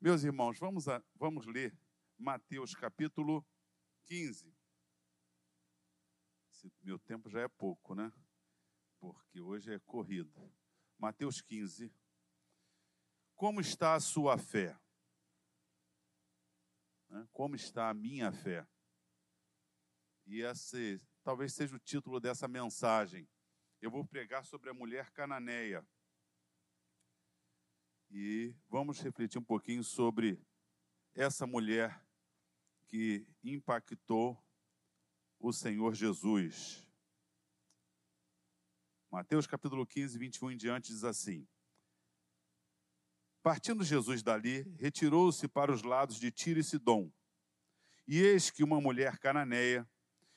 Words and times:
Meus 0.00 0.22
irmãos, 0.22 0.56
vamos, 0.60 0.86
a, 0.86 1.02
vamos 1.16 1.44
ler 1.46 1.76
Mateus 2.16 2.72
capítulo 2.72 3.44
15. 4.04 4.56
Esse 6.52 6.72
meu 6.84 7.00
tempo 7.00 7.28
já 7.28 7.40
é 7.40 7.48
pouco, 7.48 7.96
né? 7.96 8.12
Porque 9.00 9.40
hoje 9.40 9.74
é 9.74 9.80
corrido. 9.80 10.32
Mateus 10.96 11.42
15. 11.42 11.92
Como 13.34 13.60
está 13.60 13.96
a 13.96 14.00
sua 14.00 14.38
fé? 14.38 14.78
Como 17.32 17.56
está 17.56 17.88
a 17.88 17.94
minha 17.94 18.30
fé? 18.30 18.64
E 20.26 20.42
esse 20.42 21.02
talvez 21.24 21.54
seja 21.54 21.74
o 21.74 21.80
título 21.80 22.20
dessa 22.20 22.46
mensagem. 22.46 23.28
Eu 23.80 23.90
vou 23.90 24.06
pregar 24.06 24.44
sobre 24.44 24.70
a 24.70 24.74
mulher 24.74 25.10
cananeia. 25.10 25.84
E 28.10 28.54
vamos 28.68 29.00
refletir 29.00 29.38
um 29.38 29.44
pouquinho 29.44 29.84
sobre 29.84 30.40
essa 31.14 31.46
mulher 31.46 32.02
que 32.86 33.26
impactou 33.44 34.42
o 35.38 35.52
Senhor 35.52 35.94
Jesus. 35.94 36.88
Mateus 39.10 39.46
capítulo 39.46 39.86
15, 39.86 40.18
21 40.18 40.50
em 40.52 40.56
diante 40.56 40.92
diz 40.92 41.04
assim: 41.04 41.46
Partindo 43.42 43.84
Jesus 43.84 44.22
dali, 44.22 44.62
retirou-se 44.78 45.46
para 45.46 45.72
os 45.72 45.82
lados 45.82 46.18
de 46.18 46.30
Tiro 46.30 46.60
e 46.60 46.64
Sidom. 46.64 47.12
E 48.06 48.18
eis 48.18 48.50
que 48.50 48.64
uma 48.64 48.80
mulher 48.80 49.18
cananeia, 49.18 49.88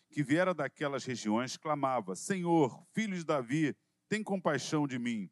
que 0.10 0.22
viera 0.22 0.54
daquelas 0.54 1.06
regiões, 1.06 1.56
clamava: 1.56 2.16
Senhor, 2.16 2.86
filho 2.94 3.16
de 3.16 3.24
Davi, 3.24 3.76
tem 4.10 4.22
compaixão 4.22 4.86
de 4.86 5.00
mim. 5.00 5.32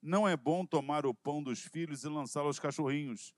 Não 0.00 0.28
é 0.28 0.36
bom 0.36 0.64
tomar 0.64 1.04
o 1.04 1.14
pão 1.14 1.42
dos 1.42 1.60
filhos 1.60 2.04
e 2.04 2.08
lançá-lo 2.08 2.46
aos 2.46 2.58
cachorrinhos. 2.58 3.34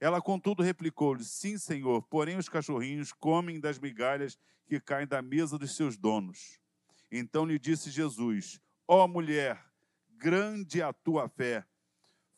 Ela, 0.00 0.20
contudo, 0.20 0.62
replicou-lhe: 0.62 1.24
Sim, 1.24 1.56
senhor, 1.56 2.02
porém 2.02 2.36
os 2.36 2.48
cachorrinhos 2.48 3.12
comem 3.12 3.60
das 3.60 3.78
migalhas 3.78 4.38
que 4.66 4.80
caem 4.80 5.06
da 5.06 5.22
mesa 5.22 5.58
dos 5.58 5.76
seus 5.76 5.96
donos. 5.96 6.60
Então 7.10 7.44
lhe 7.44 7.58
disse 7.58 7.90
Jesus: 7.90 8.60
Ó 8.88 9.04
oh, 9.04 9.08
mulher, 9.08 9.64
grande 10.10 10.82
a 10.82 10.92
tua 10.92 11.28
fé, 11.28 11.64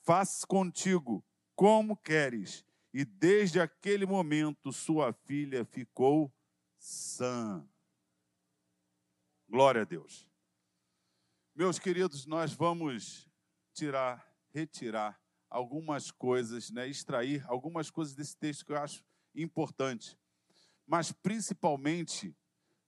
faz 0.02 0.44
contigo 0.44 1.24
como 1.54 1.96
queres. 1.96 2.64
E 2.92 3.04
desde 3.04 3.60
aquele 3.60 4.06
momento 4.06 4.70
sua 4.70 5.12
filha 5.12 5.64
ficou 5.64 6.32
sã. 6.78 7.66
Glória 9.48 9.82
a 9.82 9.84
Deus. 9.84 10.28
Meus 11.54 11.78
queridos, 11.78 12.26
nós 12.26 12.52
vamos 12.52 13.28
tirar, 13.74 14.26
retirar 14.52 15.20
algumas 15.50 16.10
coisas, 16.10 16.70
né, 16.70 16.88
extrair 16.88 17.44
algumas 17.46 17.90
coisas 17.90 18.14
desse 18.14 18.36
texto 18.36 18.64
que 18.64 18.72
eu 18.72 18.78
acho 18.78 19.04
importante. 19.34 20.18
Mas, 20.86 21.12
principalmente, 21.12 22.36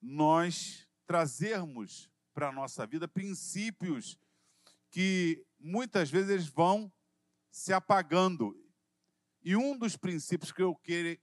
nós 0.00 0.88
trazermos 1.06 2.10
para 2.32 2.48
a 2.48 2.52
nossa 2.52 2.86
vida 2.86 3.08
princípios 3.08 4.18
que 4.90 5.44
muitas 5.58 6.10
vezes 6.10 6.46
vão 6.46 6.92
se 7.50 7.72
apagando. 7.72 8.54
E 9.42 9.56
um 9.56 9.76
dos 9.76 9.96
princípios 9.96 10.52
que 10.52 10.62
eu 10.62 10.78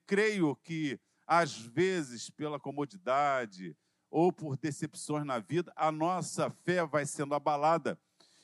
creio 0.05 0.55
que, 0.57 0.99
às 1.27 1.57
vezes, 1.57 2.29
pela 2.29 2.59
comodidade 2.59 3.75
ou 4.09 4.31
por 4.31 4.57
decepções 4.57 5.25
na 5.25 5.39
vida, 5.39 5.71
a 5.75 5.91
nossa 5.91 6.49
fé 6.49 6.85
vai 6.85 7.05
sendo 7.05 7.35
abalada 7.35 7.99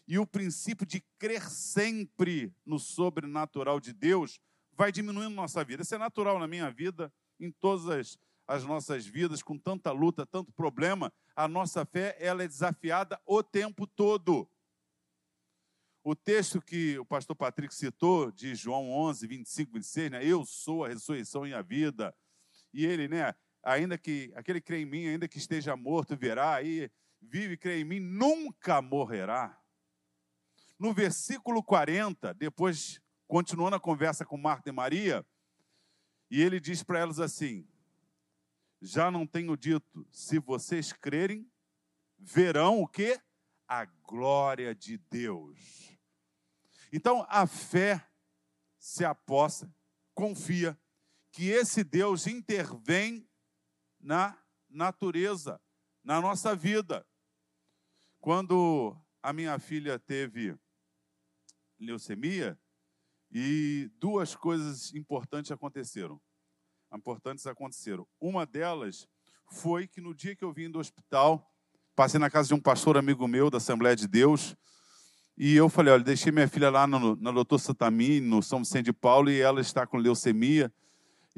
e 0.09 0.17
o 0.17 0.25
princípio 0.25 0.87
de 0.87 1.01
crer 1.19 1.47
sempre 1.47 2.51
no 2.65 2.79
sobrenatural 2.79 3.79
de 3.79 3.93
Deus 3.93 4.39
vai 4.73 4.91
diminuindo 4.91 5.35
nossa 5.35 5.63
vida. 5.63 5.83
Isso 5.83 5.93
é 5.93 5.99
natural 5.99 6.39
na 6.39 6.47
minha 6.47 6.71
vida, 6.71 7.13
em 7.39 7.51
todas 7.51 7.87
as, 7.87 8.17
as 8.47 8.65
nossas 8.65 9.05
vidas, 9.05 9.43
com 9.43 9.55
tanta 9.55 9.91
luta, 9.91 10.25
tanto 10.25 10.51
problema, 10.51 11.13
a 11.35 11.47
nossa 11.47 11.85
fé 11.85 12.17
ela 12.19 12.43
é 12.43 12.47
desafiada 12.47 13.21
o 13.23 13.43
tempo 13.43 13.85
todo. 13.85 14.49
O 16.03 16.15
texto 16.15 16.59
que 16.59 16.97
o 16.97 17.05
pastor 17.05 17.35
Patrick 17.35 17.75
citou, 17.75 18.31
de 18.31 18.55
João 18.55 18.89
11, 18.89 19.27
25, 19.27 19.73
26, 19.73 20.09
né? 20.09 20.25
Eu 20.25 20.43
sou 20.43 20.85
a 20.85 20.87
ressurreição 20.87 21.45
e 21.45 21.53
a 21.53 21.61
vida. 21.61 22.15
E 22.73 22.83
ele, 22.83 23.07
né? 23.07 23.35
Ainda 23.61 23.95
que 23.95 24.31
aquele 24.33 24.59
crê 24.59 24.79
em 24.79 24.85
mim, 24.85 25.05
ainda 25.05 25.27
que 25.27 25.37
esteja 25.37 25.75
morto, 25.75 26.17
verá. 26.17 26.63
E 26.63 26.89
vive 27.21 27.53
e 27.53 27.57
crê 27.57 27.81
em 27.81 27.83
mim, 27.83 27.99
nunca 27.99 28.81
morrerá. 28.81 29.58
No 30.79 30.93
versículo 30.93 31.61
40, 31.61 32.33
depois 32.33 33.01
continuando 33.27 33.75
a 33.75 33.79
conversa 33.79 34.25
com 34.25 34.37
Marta 34.37 34.69
e 34.69 34.71
Maria, 34.71 35.25
e 36.31 36.41
ele 36.41 36.59
diz 36.59 36.81
para 36.81 36.99
elas 36.99 37.19
assim: 37.19 37.67
Já 38.81 39.11
não 39.11 39.27
tenho 39.27 39.57
dito, 39.57 40.07
se 40.09 40.39
vocês 40.39 40.93
crerem, 40.93 41.51
verão 42.17 42.81
o 42.81 42.87
que? 42.87 43.19
A 43.67 43.85
glória 43.85 44.73
de 44.73 44.97
Deus. 44.97 45.97
Então 46.93 47.25
a 47.29 47.45
fé 47.45 48.09
se 48.77 49.03
aposta, 49.03 49.71
confia 50.13 50.79
que 51.31 51.49
esse 51.49 51.83
Deus 51.83 52.25
intervém 52.25 53.29
na 53.99 54.41
natureza, 54.69 55.61
na 56.03 56.21
nossa 56.21 56.55
vida. 56.55 57.05
Quando 58.19 58.97
a 59.21 59.33
minha 59.33 59.59
filha 59.59 59.99
teve 59.99 60.57
leucemia 61.79 62.57
e 63.31 63.89
duas 63.99 64.35
coisas 64.35 64.93
importantes 64.93 65.51
aconteceram. 65.51 66.19
Importantes 66.93 67.45
aconteceram. 67.45 68.07
Uma 68.19 68.45
delas 68.45 69.07
foi 69.51 69.87
que 69.87 70.01
no 70.01 70.13
dia 70.13 70.35
que 70.35 70.43
eu 70.43 70.51
vim 70.51 70.69
do 70.69 70.79
hospital, 70.79 71.51
passei 71.95 72.19
na 72.19 72.29
casa 72.29 72.47
de 72.47 72.53
um 72.53 72.59
pastor 72.59 72.97
amigo 72.97 73.27
meu 73.27 73.49
da 73.49 73.57
Assembleia 73.57 73.95
de 73.95 74.07
Deus, 74.07 74.55
e 75.37 75.55
eu 75.55 75.69
falei, 75.69 75.93
olha, 75.93 76.03
deixei 76.03 76.31
minha 76.31 76.47
filha 76.47 76.69
lá 76.69 76.85
no, 76.85 77.15
na 77.15 77.31
Doutor 77.31 77.59
Santamini, 77.59 78.19
no 78.19 78.43
São 78.43 78.59
Vicente 78.59 78.85
de 78.85 78.93
Paulo, 78.93 79.31
e 79.31 79.39
ela 79.39 79.61
está 79.61 79.87
com 79.87 79.97
leucemia, 79.97 80.71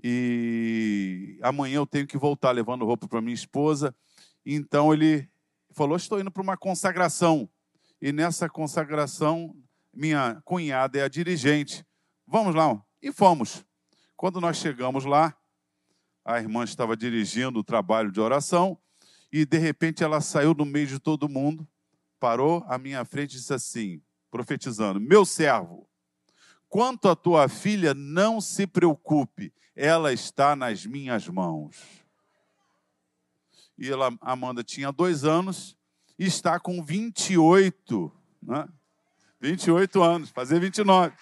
e 0.03 1.37
amanhã 1.41 1.75
eu 1.75 1.85
tenho 1.85 2.07
que 2.07 2.17
voltar 2.17 2.51
levando 2.51 2.85
roupa 2.85 3.07
para 3.07 3.21
minha 3.21 3.35
esposa. 3.35 3.95
Então 4.45 4.91
ele 4.91 5.29
falou, 5.71 5.95
estou 5.95 6.19
indo 6.19 6.31
para 6.31 6.41
uma 6.41 6.57
consagração. 6.57 7.47
E 8.01 8.11
nessa 8.11 8.49
consagração 8.49 9.55
minha 9.93 10.41
cunhada 10.45 10.99
é 10.99 11.03
a 11.03 11.07
dirigente. 11.07 11.85
Vamos 12.25 12.55
lá. 12.55 12.81
E 13.01 13.11
fomos. 13.11 13.65
Quando 14.15 14.39
nós 14.39 14.57
chegamos 14.57 15.05
lá, 15.05 15.35
a 16.23 16.39
irmã 16.39 16.63
estava 16.63 16.95
dirigindo 16.95 17.59
o 17.59 17.63
trabalho 17.63 18.11
de 18.11 18.19
oração 18.19 18.77
e 19.31 19.45
de 19.45 19.57
repente 19.57 20.03
ela 20.03 20.21
saiu 20.21 20.53
no 20.53 20.65
meio 20.65 20.87
de 20.87 20.99
todo 20.99 21.29
mundo, 21.29 21.67
parou 22.19 22.63
à 22.67 22.77
minha 22.77 23.03
frente 23.03 23.33
e 23.33 23.37
disse 23.37 23.53
assim, 23.53 24.01
profetizando: 24.29 24.99
Meu 24.99 25.25
servo, 25.25 25.89
quanto 26.69 27.09
à 27.09 27.15
tua 27.15 27.49
filha, 27.49 27.93
não 27.93 28.39
se 28.39 28.67
preocupe, 28.67 29.53
ela 29.75 30.13
está 30.13 30.55
nas 30.55 30.85
minhas 30.85 31.27
mãos. 31.27 32.01
E 33.77 33.89
ela, 33.89 34.15
Amanda 34.21 34.63
tinha 34.63 34.91
dois 34.91 35.23
anos 35.23 35.75
e 36.19 36.25
está 36.25 36.59
com 36.59 36.83
28, 36.83 38.11
né? 38.43 38.67
28 39.41 40.03
anos, 40.03 40.29
fazer 40.29 40.59
29. 40.59 41.15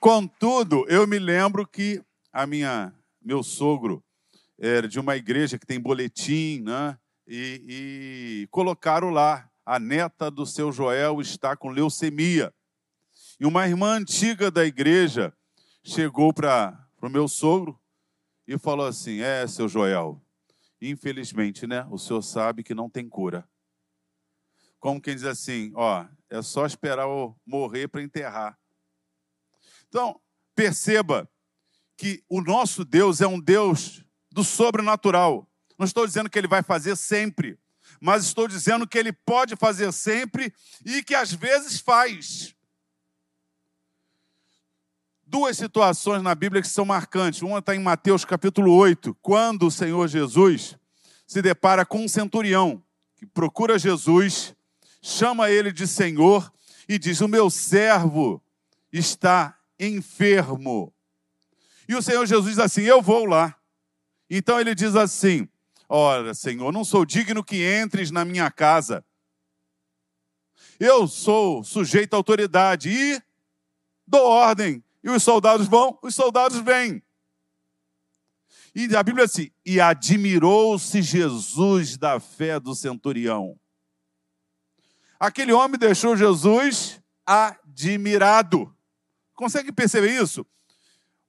Contudo, 0.00 0.86
eu 0.88 1.06
me 1.06 1.18
lembro 1.18 1.66
que 1.66 2.02
a 2.32 2.46
minha, 2.46 2.94
meu 3.20 3.42
sogro 3.42 4.02
era 4.58 4.88
de 4.88 4.98
uma 4.98 5.16
igreja 5.16 5.58
que 5.58 5.66
tem 5.66 5.78
boletim, 5.78 6.62
né? 6.62 6.98
E, 7.26 7.62
e 7.68 8.48
colocaram 8.50 9.10
lá: 9.10 9.50
a 9.66 9.78
neta 9.78 10.30
do 10.30 10.46
seu 10.46 10.72
Joel 10.72 11.20
está 11.20 11.54
com 11.54 11.68
leucemia. 11.68 12.54
E 13.38 13.44
uma 13.44 13.68
irmã 13.68 13.98
antiga 13.98 14.50
da 14.50 14.64
igreja 14.64 15.30
chegou 15.84 16.32
para 16.32 16.88
o 17.02 17.10
meu 17.10 17.28
sogro 17.28 17.78
e 18.46 18.56
falou 18.56 18.86
assim: 18.86 19.20
É, 19.20 19.46
seu 19.46 19.68
Joel, 19.68 20.22
infelizmente, 20.80 21.66
né? 21.66 21.86
O 21.90 21.98
senhor 21.98 22.22
sabe 22.22 22.62
que 22.62 22.74
não 22.74 22.88
tem 22.88 23.06
cura 23.06 23.46
como 24.80 25.00
quem 25.00 25.14
diz 25.14 25.24
assim, 25.24 25.72
ó, 25.74 26.06
é 26.30 26.42
só 26.42 26.66
esperar 26.66 27.04
eu 27.04 27.36
morrer 27.46 27.88
para 27.88 28.02
enterrar. 28.02 28.58
Então, 29.88 30.20
perceba 30.54 31.28
que 31.96 32.22
o 32.28 32.40
nosso 32.40 32.84
Deus 32.84 33.20
é 33.20 33.26
um 33.26 33.40
Deus 33.40 34.04
do 34.30 34.44
sobrenatural. 34.44 35.48
Não 35.78 35.86
estou 35.86 36.06
dizendo 36.06 36.30
que 36.30 36.38
ele 36.38 36.46
vai 36.46 36.62
fazer 36.62 36.96
sempre, 36.96 37.58
mas 38.00 38.24
estou 38.24 38.46
dizendo 38.46 38.86
que 38.86 38.98
ele 38.98 39.12
pode 39.12 39.56
fazer 39.56 39.92
sempre 39.92 40.52
e 40.84 41.02
que 41.02 41.14
às 41.14 41.32
vezes 41.32 41.80
faz. 41.80 42.54
Duas 45.24 45.58
situações 45.58 46.22
na 46.22 46.34
Bíblia 46.34 46.62
que 46.62 46.68
são 46.68 46.84
marcantes. 46.84 47.42
Uma 47.42 47.58
está 47.58 47.74
em 47.74 47.80
Mateus 47.80 48.24
capítulo 48.24 48.72
8, 48.72 49.14
quando 49.20 49.66
o 49.66 49.70
Senhor 49.70 50.06
Jesus 50.08 50.78
se 51.26 51.42
depara 51.42 51.84
com 51.84 52.04
um 52.04 52.08
centurião 52.08 52.82
que 53.16 53.26
procura 53.26 53.78
Jesus, 53.78 54.54
chama 55.00 55.50
ele 55.50 55.72
de 55.72 55.86
Senhor 55.86 56.52
e 56.88 56.98
diz: 56.98 57.20
O 57.20 57.28
meu 57.28 57.50
servo 57.50 58.42
está 58.92 59.58
enfermo. 59.78 60.92
E 61.88 61.94
o 61.94 62.02
Senhor 62.02 62.26
Jesus 62.26 62.56
diz 62.56 62.58
assim: 62.58 62.82
Eu 62.82 63.00
vou 63.00 63.24
lá. 63.24 63.56
Então 64.28 64.60
ele 64.60 64.74
diz 64.74 64.94
assim: 64.94 65.48
Ora, 65.88 66.34
Senhor, 66.34 66.72
não 66.72 66.84
sou 66.84 67.04
digno 67.04 67.42
que 67.42 67.64
entres 67.80 68.10
na 68.10 68.24
minha 68.24 68.50
casa. 68.50 69.04
Eu 70.78 71.08
sou 71.08 71.64
sujeito 71.64 72.14
à 72.14 72.16
autoridade 72.16 72.90
e 72.90 73.22
dou 74.06 74.26
ordem. 74.26 74.82
E 75.02 75.10
os 75.10 75.22
soldados 75.22 75.66
vão, 75.66 75.98
os 76.02 76.14
soldados 76.14 76.58
vêm. 76.58 77.02
E 78.74 78.94
a 78.94 79.02
Bíblia 79.02 79.26
diz 79.26 79.34
assim: 79.34 79.50
e 79.64 79.80
admirou-se 79.80 81.02
Jesus 81.02 81.96
da 81.96 82.20
fé 82.20 82.60
do 82.60 82.74
centurião. 82.74 83.58
Aquele 85.18 85.52
homem 85.52 85.78
deixou 85.78 86.16
Jesus 86.16 87.00
admirado. 87.26 88.74
Consegue 89.34 89.72
perceber 89.72 90.20
isso? 90.22 90.46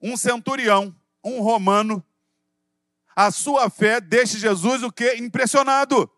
Um 0.01 0.15
centurião, 0.15 0.95
um 1.23 1.41
romano, 1.41 2.03
a 3.15 3.31
sua 3.31 3.69
fé 3.69 3.99
deixa 3.99 4.37
Jesus 4.37 4.83
o 4.83 4.91
que? 4.91 5.15
Impressionado. 5.15 6.09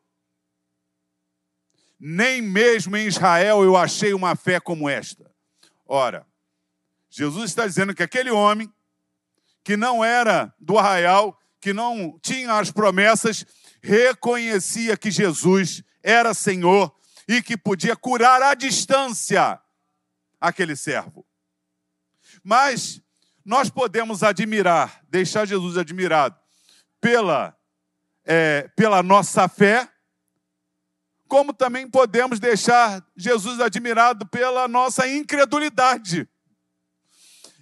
Nem 1.99 2.41
mesmo 2.41 2.95
em 2.97 3.07
Israel 3.07 3.63
eu 3.63 3.75
achei 3.77 4.13
uma 4.13 4.35
fé 4.35 4.59
como 4.59 4.89
esta. 4.89 5.31
Ora, 5.87 6.27
Jesus 7.09 7.49
está 7.49 7.65
dizendo 7.65 7.95
que 7.95 8.03
aquele 8.03 8.31
homem 8.31 8.71
que 9.63 9.77
não 9.77 10.03
era 10.03 10.53
do 10.59 10.77
arraial, 10.77 11.39
que 11.59 11.73
não 11.73 12.19
tinha 12.21 12.53
as 12.53 12.71
promessas, 12.71 13.45
reconhecia 13.81 14.97
que 14.97 15.11
Jesus 15.11 15.83
era 16.03 16.33
Senhor 16.33 16.93
e 17.27 17.41
que 17.41 17.57
podia 17.57 17.95
curar 17.95 18.41
à 18.41 18.53
distância 18.53 19.59
aquele 20.39 20.75
servo. 20.75 21.25
Mas 22.43 23.01
nós 23.45 23.69
podemos 23.69 24.23
admirar, 24.23 25.01
deixar 25.09 25.45
Jesus 25.45 25.77
admirado 25.77 26.35
pela, 26.99 27.55
é, 28.25 28.69
pela 28.75 29.01
nossa 29.01 29.47
fé, 29.47 29.89
como 31.27 31.53
também 31.53 31.89
podemos 31.89 32.39
deixar 32.39 33.05
Jesus 33.15 33.59
admirado 33.59 34.27
pela 34.27 34.67
nossa 34.67 35.07
incredulidade. 35.07 36.27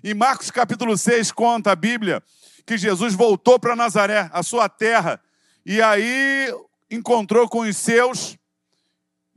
Em 0.03 0.13
Marcos 0.13 0.49
capítulo 0.49 0.97
6 0.97 1.31
conta 1.31 1.71
a 1.71 1.75
Bíblia 1.75 2.23
que 2.65 2.77
Jesus 2.77 3.13
voltou 3.13 3.59
para 3.59 3.75
Nazaré, 3.75 4.29
a 4.31 4.41
sua 4.41 4.69
terra, 4.69 5.21
e 5.65 5.81
aí 5.81 6.53
encontrou 6.89 7.49
com 7.49 7.59
os 7.59 7.75
seus 7.75 8.38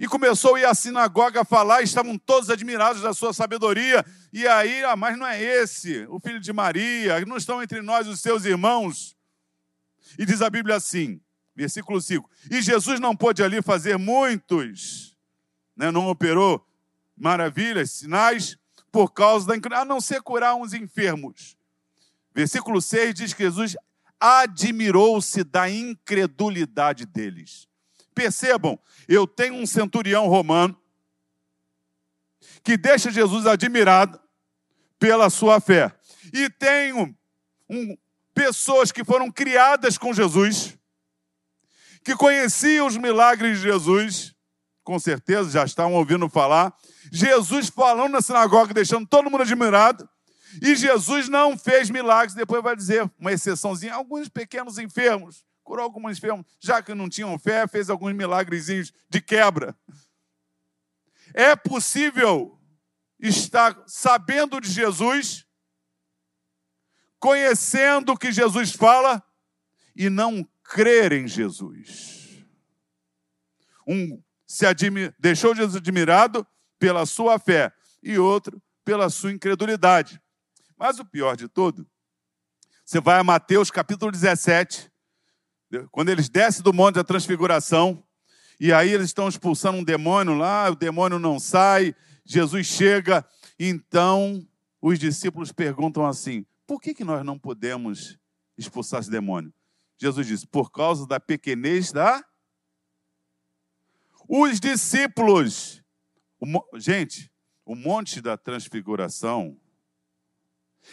e 0.03 0.09
começou 0.09 0.57
a 0.57 0.61
ir 0.61 0.65
à 0.65 0.75
sinagoga 0.75 1.43
a 1.43 1.45
falar, 1.45 1.81
estavam 1.81 2.19
todos 2.19 2.51
admirados 2.51 3.03
da 3.03 3.15
sua 3.15 3.33
sabedoria. 3.33 4.05
E 4.33 4.49
aí, 4.49 4.83
ah, 4.83 4.97
mas 4.97 5.17
não 5.17 5.25
é 5.25 5.41
esse, 5.41 6.05
o 6.09 6.19
filho 6.19 6.41
de 6.41 6.53
Maria, 6.53 7.25
não 7.25 7.37
estão 7.37 7.63
entre 7.63 7.81
nós 7.81 8.09
os 8.09 8.19
seus 8.19 8.45
irmãos. 8.45 9.17
E 10.19 10.27
diz 10.27 10.43
a 10.43 10.51
Bíblia 10.51 10.75
assim, 10.75 11.21
versículo 11.55 12.01
5: 12.01 12.29
E 12.51 12.61
Jesus 12.61 12.99
não 12.99 13.15
pôde 13.15 13.45
ali 13.45 13.63
fazer 13.63 13.97
muitos, 13.97 15.17
né, 15.77 15.93
não 15.93 16.09
operou 16.09 16.67
maravilhas, 17.17 17.93
sinais, 17.93 18.59
por 18.91 19.13
causa 19.13 19.57
da 19.57 19.79
a 19.79 19.85
não 19.85 20.01
ser 20.01 20.21
curar 20.21 20.57
uns 20.57 20.75
enfermos. 20.75 21.57
Versículo 22.35 22.83
6 22.83 23.15
diz 23.15 23.35
que 23.35 23.45
Jesus 23.45 23.77
admirou-se 24.19 25.45
da 25.45 25.71
incredulidade 25.71 27.07
deles. 27.07 27.71
Percebam, 28.15 28.79
eu 29.09 29.27
tenho 29.27 29.55
um 29.55 29.67
centurião 29.67 30.29
romano 30.29 30.77
que 32.63 32.77
deixa 32.77 33.11
Jesus 33.11 33.47
admirado 33.47 34.21
pela 34.99 35.31
sua 35.31 35.61
fé. 35.61 35.95
E 36.33 36.49
tenho 36.51 37.15
um, 37.69 37.97
pessoas 38.35 38.93
que 38.93 39.05
foram 39.05 39.31
criadas 39.31 39.99
com 39.99 40.13
Jesus, 40.13 40.77
que 42.05 42.15
conheciam 42.15 42.87
os 42.87 42.97
milagres 42.97 43.59
de 43.59 43.65
Jesus, 43.65 44.35
com 44.85 44.99
certeza 44.99 45.51
já 45.51 45.65
estavam 45.65 45.95
ouvindo 45.95 46.29
falar. 46.29 46.75
Jesus 47.11 47.69
falando 47.69 48.13
na 48.13 48.21
sinagoga, 48.21 48.75
deixando 48.75 49.07
todo 49.07 49.31
mundo 49.31 49.43
admirado. 49.43 50.09
E 50.61 50.75
Jesus 50.77 51.29
não 51.29 51.57
fez 51.57 51.89
milagres, 51.89 52.35
depois 52.35 52.63
vai 52.63 52.77
dizer, 52.77 53.11
uma 53.19 53.33
exceçãozinha, 53.33 53.95
alguns 53.95 54.29
pequenos 54.29 54.79
enfermos, 54.79 55.45
curou 55.63 55.85
alguns 55.85 56.19
enfermos, 56.19 56.47
já 56.61 56.83
que 56.83 56.95
não 56.95 57.09
tinham 57.09 57.39
fé, 57.39 57.67
fez 57.67 57.89
alguns 57.89 58.13
milagrezinhos 58.15 58.93
de 59.09 59.21
quebra. 59.21 59.77
É 61.35 61.57
possível 61.57 62.59
estar 63.19 63.81
sabendo 63.87 64.61
de 64.61 64.71
Jesus, 64.71 65.47
conhecendo 67.19 68.13
o 68.13 68.19
que 68.19 68.33
Jesus 68.33 68.73
fala 68.73 69.23
e 69.95 70.11
não 70.11 70.47
crer 70.65 71.13
em 71.13 71.27
Jesus. 71.27 72.45
Um 73.87 74.23
se 74.47 74.67
admi 74.67 75.13
deixou 75.19 75.55
Jesus 75.55 75.77
admirado 75.77 76.47
pela 76.79 77.07
sua 77.07 77.39
fé 77.39 77.73
e 78.03 78.19
outro 78.19 78.63
pela 78.85 79.09
sua 79.09 79.33
incredulidade. 79.33 80.21
Mas 80.77 80.99
o 80.99 81.05
pior 81.05 81.37
de 81.37 81.49
tudo, 81.49 81.89
você 82.85 83.01
vai 83.01 83.19
a 83.19 83.25
Mateus 83.25 83.71
capítulo 83.71 84.11
17, 84.11 84.92
quando 85.91 86.11
eles 86.11 86.29
descem 86.29 86.63
do 86.63 86.73
monte 86.73 86.97
da 86.97 87.05
transfiguração, 87.05 88.03
e 88.61 88.73
aí 88.73 88.91
eles 88.91 89.07
estão 89.07 89.29
expulsando 89.29 89.79
um 89.79 89.85
demônio 89.85 90.35
lá, 90.35 90.71
o 90.71 90.77
demônio 90.77 91.19
não 91.19 91.39
sai, 91.39 91.95
Jesus 92.25 92.67
chega, 92.67 93.27
então 93.59 94.47
os 94.81 94.99
discípulos 94.99 95.53
perguntam 95.53 96.07
assim: 96.07 96.45
por 96.67 96.81
que, 96.81 96.95
que 96.95 97.05
nós 97.05 97.25
não 97.25 97.39
podemos 97.39 98.19
expulsar 98.57 99.01
esse 99.01 99.11
demônio? 99.11 99.53
Jesus 99.99 100.27
diz: 100.27 100.45
por 100.45 100.71
causa 100.71 101.07
da 101.07 101.19
pequenez 101.19 101.93
da. 101.93 102.25
Os 104.29 104.61
discípulos. 104.61 105.83
O, 106.41 106.47
gente, 106.79 107.31
o 107.65 107.77
Monte 107.77 108.21
da 108.21 108.37
Transfiguração, 108.37 109.61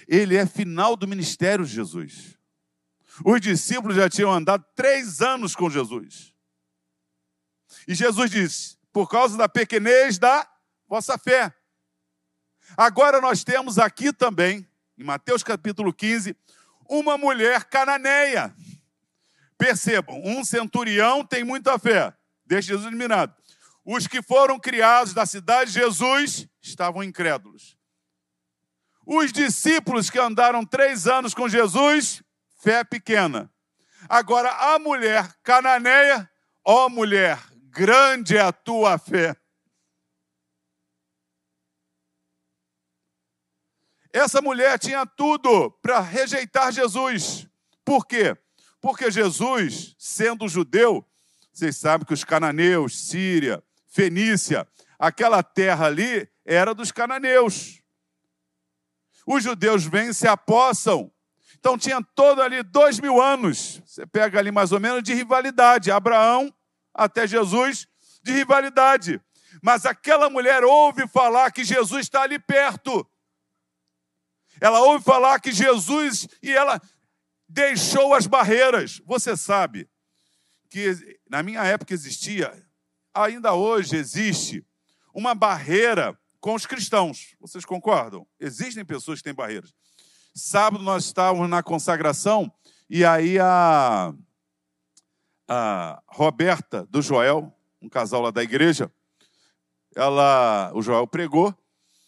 ele 0.08 0.36
é 0.36 0.46
final 0.46 0.96
do 0.96 1.08
ministério 1.08 1.66
de 1.66 1.74
Jesus. 1.74 2.39
Os 3.26 3.42
discípulos 3.42 3.96
já 3.96 4.10
tinham 4.10 4.32
andado 4.32 4.66
três 4.76 5.22
anos 5.22 5.56
com 5.56 5.70
Jesus. 5.70 6.34
E 7.88 7.94
Jesus 7.94 8.32
disse: 8.32 8.78
por 8.92 9.10
causa 9.10 9.38
da 9.38 9.48
pequenez 9.48 10.18
da 10.18 10.48
vossa 10.88 11.18
fé. 11.18 11.54
Agora 12.78 13.20
nós 13.22 13.44
temos 13.44 13.78
aqui 13.78 14.14
também 14.14 14.68
em 14.98 15.04
Mateus 15.04 15.44
capítulo 15.44 15.94
15, 15.94 16.36
uma 16.90 17.18
mulher 17.18 17.66
cananeia. 17.66 18.54
Percebam, 19.58 20.22
um 20.24 20.44
centurião 20.44 21.26
tem 21.26 21.44
muita 21.44 21.80
fé, 21.80 22.14
deixa 22.46 22.70
Jesus 22.70 22.88
admirado. 22.88 23.34
Os 23.86 24.08
que 24.08 24.22
foram 24.22 24.60
criados 24.60 25.14
da 25.14 25.26
cidade 25.26 25.72
de 25.72 25.80
Jesus 25.80 26.48
estavam 26.62 27.04
incrédulos. 27.04 27.78
Os 29.06 29.32
discípulos 29.32 30.10
que 30.10 30.20
andaram 30.20 30.66
três 30.66 31.08
anos 31.08 31.34
com 31.34 31.50
Jesus, 31.50 32.22
fé 32.60 32.84
pequena. 32.84 33.52
Agora, 34.08 34.50
a 34.52 34.80
mulher 34.80 35.34
cananeia, 35.44 36.30
ó 36.64 36.90
mulher, 36.90 37.40
grande 37.70 38.38
é 38.38 38.42
a 38.42 38.52
tua 38.52 38.98
fé. 38.98 39.36
Essa 44.12 44.42
mulher 44.42 44.78
tinha 44.80 45.06
tudo 45.06 45.72
para 45.82 46.00
rejeitar 46.00 46.72
Jesus. 46.72 47.48
Por 47.86 48.06
quê? 48.06 48.36
Porque 48.82 49.12
Jesus, 49.12 49.96
sendo 49.98 50.48
judeu, 50.48 51.06
vocês 51.52 51.78
sabem 51.78 52.06
que 52.06 52.14
os 52.14 52.24
cananeus, 52.24 52.98
Síria, 52.98 53.64
Fenícia, 53.88 54.68
aquela 54.98 55.44
terra 55.44 55.86
ali 55.88 56.28
era 56.46 56.74
dos 56.74 56.92
cananeus. 56.92 57.82
Os 59.26 59.44
judeus 59.44 59.86
vêm 59.86 60.10
e 60.10 60.14
se 60.14 60.28
apossam. 60.28 61.12
Então 61.60 61.78
tinha 61.78 62.02
todo 62.16 62.42
ali 62.42 62.64
dois 62.64 63.00
mil 63.02 63.22
anos. 63.22 63.82
Você 63.86 64.06
pega 64.06 64.40
ali 64.40 64.50
mais 64.50 64.72
ou 64.72 64.80
menos 64.80 65.04
de 65.04 65.14
rivalidade. 65.14 65.92
Abraão 65.92 66.54
até 66.94 67.28
Jesus, 67.28 67.86
de 68.24 68.32
rivalidade. 68.32 69.22
Mas 69.62 69.86
aquela 69.86 70.30
mulher 70.30 70.64
ouve 70.64 71.06
falar 71.08 71.52
que 71.52 71.66
Jesus 71.66 72.06
está 72.06 72.22
ali 72.22 72.40
perto 72.40 73.06
Ela 74.62 74.80
ouve 74.82 75.04
falar 75.04 75.40
que 75.40 75.52
Jesus 75.52 76.28
e 76.42 76.52
ela 76.52 76.82
deixou 77.48 78.14
as 78.14 78.26
barreiras. 78.26 79.02
Você 79.06 79.36
sabe 79.36 79.90
que 80.70 81.20
na 81.30 81.44
minha 81.44 81.64
época 81.64 81.94
existia, 81.94 82.54
ainda 83.14 83.54
hoje 83.54 83.98
existe, 83.98 84.66
uma 85.14 85.36
barreira 85.36 86.18
com 86.40 86.54
os 86.54 86.66
cristãos. 86.66 87.36
Vocês 87.40 87.66
concordam? 87.66 88.26
Existem 88.40 88.86
pessoas 88.86 89.20
que 89.20 89.24
têm 89.26 89.34
barreiras. 89.34 89.74
Sábado 90.40 90.82
nós 90.82 91.04
estávamos 91.04 91.50
na 91.50 91.62
consagração 91.62 92.50
e 92.90 93.04
aí 93.04 93.38
a, 93.38 94.14
a 95.46 96.02
Roberta 96.08 96.86
do 96.86 97.02
Joel, 97.02 97.54
um 97.82 97.90
casal 97.90 98.22
lá 98.22 98.32
da 98.32 98.42
igreja, 98.42 98.90
ela, 99.94 100.72
o 100.74 100.82
Joel 100.82 101.06
pregou 101.08 101.54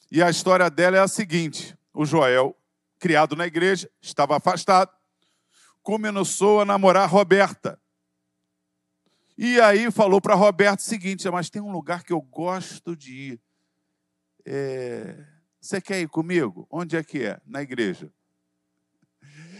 e 0.09 0.23
a 0.23 0.29
história 0.29 0.69
dela 0.69 0.95
é 0.95 1.01
a 1.01 1.09
seguinte: 1.09 1.77
o 1.93 2.05
Joel, 2.05 2.55
criado 2.99 3.35
na 3.35 3.45
igreja, 3.45 3.91
estava 4.01 4.37
afastado, 4.37 4.91
começou 5.83 6.61
a 6.61 6.65
namorar 6.65 7.09
Roberta. 7.09 7.77
E 9.37 9.59
aí 9.59 9.91
falou 9.91 10.21
para 10.21 10.35
Roberto 10.35 10.79
o 10.79 10.83
seguinte: 10.83 11.29
mas 11.29 11.49
tem 11.49 11.61
um 11.61 11.71
lugar 11.71 12.01
que 12.05 12.13
eu 12.13 12.21
gosto 12.21 12.95
de 12.95 13.13
ir. 13.13 13.41
É... 14.45 15.21
Você 15.59 15.81
quer 15.81 15.99
ir 15.99 16.07
comigo? 16.07 16.65
Onde 16.71 16.95
é 16.95 17.03
que 17.03 17.25
é? 17.25 17.41
Na 17.45 17.61
igreja. 17.61 18.09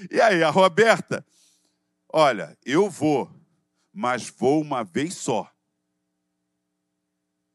E 0.10 0.20
aí, 0.22 0.44
a 0.44 0.50
Roberta, 0.50 1.26
olha, 2.10 2.58
eu 2.66 2.90
vou, 2.90 3.30
mas 3.94 4.30
vou 4.30 4.62
uma 4.62 4.84
vez 4.84 5.16
só. 5.16 5.52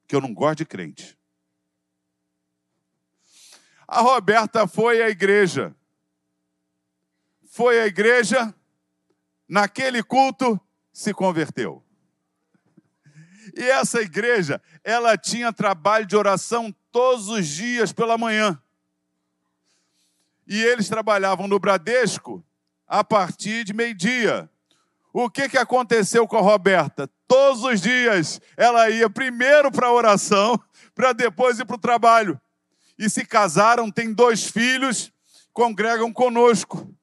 Que 0.07 0.15
eu 0.15 0.21
não 0.21 0.33
gosto 0.33 0.59
de 0.59 0.67
crente. 0.67 1.19
A 3.89 4.01
Roberta 4.01 4.67
foi 4.67 5.03
à 5.03 5.09
igreja. 5.09 5.75
Foi 7.49 7.81
à 7.81 7.87
igreja, 7.87 8.55
naquele 9.49 10.03
culto, 10.03 10.61
se 10.93 11.15
converteu. 11.15 11.83
E 13.57 13.63
essa 13.63 14.03
igreja, 14.03 14.61
ela 14.85 15.17
tinha 15.17 15.53
trabalho 15.53 16.05
de 16.05 16.17
oração 16.17 16.75
todos 16.93 17.29
os 17.29 17.47
dias 17.47 17.93
pela 17.93 18.19
manhã. 18.19 18.61
E 20.47 20.63
eles 20.63 20.89
trabalhavam 20.89 21.49
no 21.49 21.59
Bradesco 21.59 22.45
a 22.87 23.03
partir 23.03 23.65
de 23.65 23.73
meio-dia. 23.73 24.49
O 25.13 25.29
que, 25.29 25.49
que 25.49 25.59
aconteceu 25.59 26.29
com 26.29 26.37
a 26.37 26.43
Roberta? 26.43 27.11
Todos 27.27 27.65
os 27.65 27.81
dias 27.81 28.41
ela 28.57 28.89
ia 28.91 29.11
primeiro 29.11 29.73
para 29.73 29.89
a 29.89 29.93
oração, 29.93 30.61
para 30.95 31.13
depois 31.13 31.59
ir 31.59 31.65
para 31.65 31.77
o 31.77 31.81
trabalho. 31.81 32.41
E 32.99 33.11
se 33.11 33.25
casaram, 33.25 33.91
têm 33.91 34.13
dois 34.13 34.45
filhos, 34.45 35.13
congregam 35.53 36.13
conosco. 36.13 36.95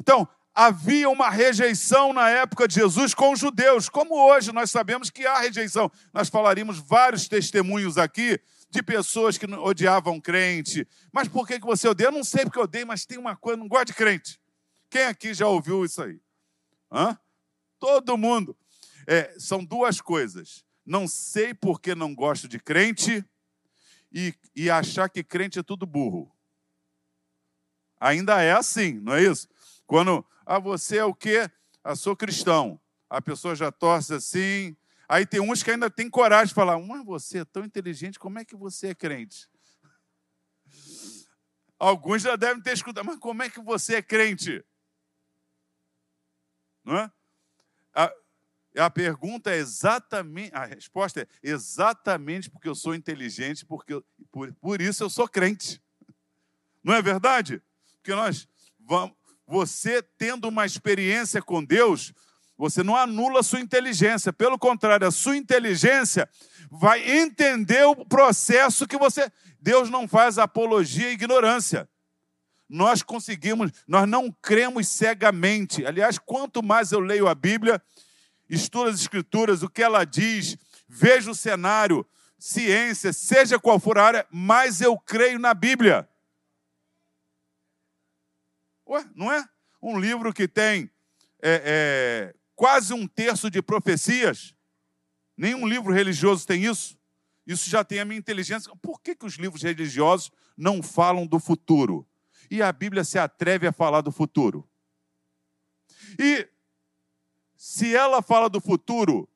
Então, 0.00 0.28
havia 0.54 1.08
uma 1.08 1.30
rejeição 1.30 2.12
na 2.12 2.28
época 2.28 2.68
de 2.68 2.74
Jesus 2.74 3.14
com 3.14 3.32
os 3.32 3.40
judeus, 3.40 3.88
como 3.88 4.14
hoje 4.14 4.52
nós 4.52 4.70
sabemos 4.70 5.10
que 5.10 5.26
há 5.26 5.38
rejeição. 5.38 5.90
Nós 6.12 6.28
falaríamos 6.28 6.78
vários 6.78 7.28
testemunhos 7.28 7.96
aqui 7.96 8.38
de 8.70 8.82
pessoas 8.82 9.36
que 9.36 9.46
odiavam 9.46 10.20
crente. 10.20 10.86
Mas 11.12 11.28
por 11.28 11.46
que, 11.46 11.58
que 11.58 11.66
você 11.66 11.88
odeia? 11.88 12.08
Eu 12.08 12.12
não 12.12 12.24
sei 12.24 12.44
porque 12.44 12.58
eu 12.58 12.64
odeio, 12.64 12.86
mas 12.86 13.04
tem 13.04 13.18
uma 13.18 13.36
coisa, 13.36 13.58
não 13.58 13.68
gosto 13.68 13.88
de 13.88 13.94
crente. 13.94 14.40
Quem 14.88 15.04
aqui 15.04 15.34
já 15.34 15.46
ouviu 15.46 15.84
isso 15.84 16.02
aí? 16.02 16.20
Hã? 16.90 17.18
Todo 17.78 18.16
mundo. 18.16 18.56
É, 19.06 19.34
são 19.38 19.64
duas 19.64 20.00
coisas. 20.00 20.64
Não 20.86 21.08
sei 21.08 21.52
porque 21.52 21.94
não 21.94 22.14
gosto 22.14 22.48
de 22.48 22.58
crente 22.58 23.24
e, 24.12 24.34
e 24.54 24.70
achar 24.70 25.08
que 25.08 25.22
crente 25.22 25.58
é 25.58 25.62
tudo 25.62 25.86
burro. 25.86 26.32
Ainda 27.98 28.40
é 28.40 28.52
assim, 28.52 28.94
não 28.94 29.14
é 29.14 29.22
isso? 29.22 29.48
Quando 29.86 30.24
ah, 30.46 30.58
você 30.58 30.98
é 30.98 31.04
o 31.04 31.14
quê? 31.14 31.50
Ah, 31.82 31.94
sou 31.94 32.16
cristão. 32.16 32.80
A 33.08 33.20
pessoa 33.20 33.54
já 33.54 33.70
torce 33.70 34.14
assim. 34.14 34.76
Aí 35.10 35.26
tem 35.26 35.40
uns 35.40 35.60
que 35.60 35.72
ainda 35.72 35.90
tem 35.90 36.08
coragem 36.08 36.46
de 36.46 36.54
falar: 36.54 36.78
Mas 36.78 37.04
você 37.04 37.38
é 37.38 37.44
tão 37.44 37.64
inteligente, 37.64 38.16
como 38.16 38.38
é 38.38 38.44
que 38.44 38.54
você 38.54 38.90
é 38.90 38.94
crente? 38.94 39.50
Alguns 41.76 42.22
já 42.22 42.36
devem 42.36 42.62
ter 42.62 42.74
escutado, 42.74 43.04
mas 43.04 43.18
como 43.18 43.42
é 43.42 43.50
que 43.50 43.60
você 43.60 43.96
é 43.96 44.02
crente? 44.02 44.64
Não 46.84 46.96
é? 46.96 47.12
A, 47.92 48.14
a 48.78 48.88
pergunta 48.88 49.50
é 49.50 49.56
exatamente, 49.56 50.54
a 50.54 50.64
resposta 50.64 51.22
é 51.22 51.26
exatamente 51.42 52.48
porque 52.48 52.68
eu 52.68 52.74
sou 52.76 52.94
inteligente, 52.94 53.66
porque 53.66 54.00
por, 54.30 54.54
por 54.54 54.80
isso 54.80 55.02
eu 55.02 55.10
sou 55.10 55.26
crente. 55.26 55.82
Não 56.84 56.94
é 56.94 57.02
verdade? 57.02 57.60
Porque 57.96 58.14
nós 58.14 58.46
vamos, 58.78 59.16
você 59.44 60.02
tendo 60.02 60.46
uma 60.46 60.64
experiência 60.64 61.42
com 61.42 61.64
Deus, 61.64 62.12
você 62.60 62.82
não 62.82 62.94
anula 62.94 63.40
a 63.40 63.42
sua 63.42 63.58
inteligência, 63.58 64.34
pelo 64.34 64.58
contrário, 64.58 65.06
a 65.06 65.10
sua 65.10 65.34
inteligência 65.34 66.28
vai 66.70 67.10
entender 67.10 67.82
o 67.84 68.04
processo 68.04 68.86
que 68.86 68.98
você. 68.98 69.32
Deus 69.58 69.88
não 69.88 70.06
faz 70.06 70.36
apologia 70.36 71.08
à 71.08 71.12
ignorância. 71.12 71.88
Nós 72.68 73.02
conseguimos, 73.02 73.72
nós 73.88 74.06
não 74.06 74.30
cremos 74.42 74.88
cegamente. 74.88 75.86
Aliás, 75.86 76.18
quanto 76.18 76.62
mais 76.62 76.92
eu 76.92 77.00
leio 77.00 77.28
a 77.28 77.34
Bíblia, 77.34 77.82
estudo 78.46 78.90
as 78.90 79.00
Escrituras, 79.00 79.62
o 79.62 79.70
que 79.70 79.82
ela 79.82 80.04
diz, 80.04 80.58
vejo 80.86 81.30
o 81.30 81.34
cenário, 81.34 82.06
ciência, 82.38 83.10
seja 83.10 83.58
qual 83.58 83.80
for 83.80 83.96
a 83.96 84.04
área, 84.04 84.26
mais 84.30 84.82
eu 84.82 84.98
creio 84.98 85.38
na 85.38 85.54
Bíblia. 85.54 86.06
Ué, 88.86 89.02
não 89.14 89.32
é? 89.32 89.48
Um 89.80 89.98
livro 89.98 90.30
que 90.30 90.46
tem 90.46 90.90
é, 91.42 92.34
é, 92.34 92.39
quase 92.60 92.92
um 92.92 93.06
terço 93.06 93.50
de 93.50 93.62
profecias. 93.62 94.54
Nenhum 95.34 95.66
livro 95.66 95.94
religioso 95.94 96.46
tem 96.46 96.66
isso. 96.66 96.94
Isso 97.46 97.70
já 97.70 97.82
tem 97.82 98.00
a 98.00 98.04
minha 98.04 98.18
inteligência. 98.18 98.70
Por 98.82 99.00
que, 99.00 99.16
que 99.16 99.24
os 99.24 99.36
livros 99.36 99.62
religiosos 99.62 100.30
não 100.54 100.82
falam 100.82 101.26
do 101.26 101.40
futuro? 101.40 102.06
E 102.50 102.60
a 102.60 102.70
Bíblia 102.70 103.02
se 103.02 103.18
atreve 103.18 103.66
a 103.66 103.72
falar 103.72 104.02
do 104.02 104.12
futuro. 104.12 104.68
E 106.18 106.46
se 107.56 107.96
ela 107.96 108.20
fala 108.20 108.50
do 108.50 108.60
futuro 108.60 109.26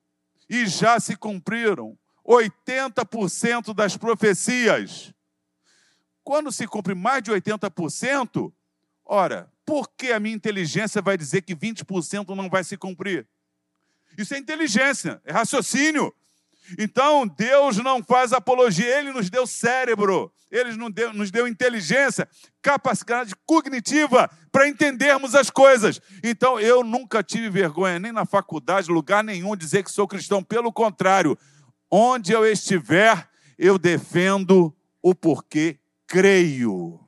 e 0.47 0.67
já 0.67 1.01
se 1.01 1.17
cumpriram 1.17 1.99
80% 2.29 3.73
das 3.73 3.97
profecias, 3.97 5.15
quando 6.23 6.53
se 6.53 6.67
cumpre 6.67 6.95
mais 6.95 7.23
de 7.23 7.33
80%, 7.33 8.53
Ora, 9.07 9.53
por 9.65 9.91
que 9.97 10.13
a 10.13 10.21
minha 10.21 10.35
inteligência 10.35 11.01
vai 11.01 11.17
dizer 11.17 11.43
que 11.43 11.55
20% 11.55 12.35
não 12.35 12.49
vai 12.49 12.65
se 12.65 12.77
cumprir? 12.77 13.27
Isso 14.17 14.35
é 14.35 14.39
inteligência, 14.39 15.21
é 15.25 15.33
raciocínio. 15.33 16.15
Então, 16.79 17.27
Deus 17.27 17.77
não 17.79 18.03
faz 18.03 18.33
apologia, 18.33 18.99
Ele 18.99 19.13
nos 19.13 19.29
deu 19.29 19.47
cérebro, 19.47 20.33
Ele 20.51 20.75
nos 20.77 20.93
deu, 20.93 21.13
nos 21.13 21.31
deu 21.31 21.47
inteligência, 21.47 22.29
capacidade 22.63 23.35
cognitiva 23.45 24.31
para 24.51 24.69
entendermos 24.69 25.35
as 25.35 25.51
coisas. 25.51 26.01
Então, 26.23 26.59
eu 26.59 26.83
nunca 26.83 27.23
tive 27.23 27.51
vergonha, 27.51 27.99
nem 27.99 28.13
na 28.13 28.25
faculdade, 28.25 28.91
lugar 28.91 29.23
nenhum, 29.23 29.55
dizer 29.55 29.83
que 29.83 29.91
sou 29.91 30.09
cristão. 30.09 30.43
Pelo 30.43 30.73
contrário, 30.73 31.37
onde 31.91 32.33
eu 32.33 32.47
estiver, 32.47 33.29
eu 33.59 33.79
defendo 33.79 34.75
o 35.03 35.15
porquê 35.15 35.79
creio. 36.07 37.04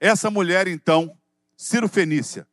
Essa 0.00 0.30
mulher, 0.30 0.68
então, 0.68 1.16
Ciro 1.56 1.88
Fenícia, 1.88 2.46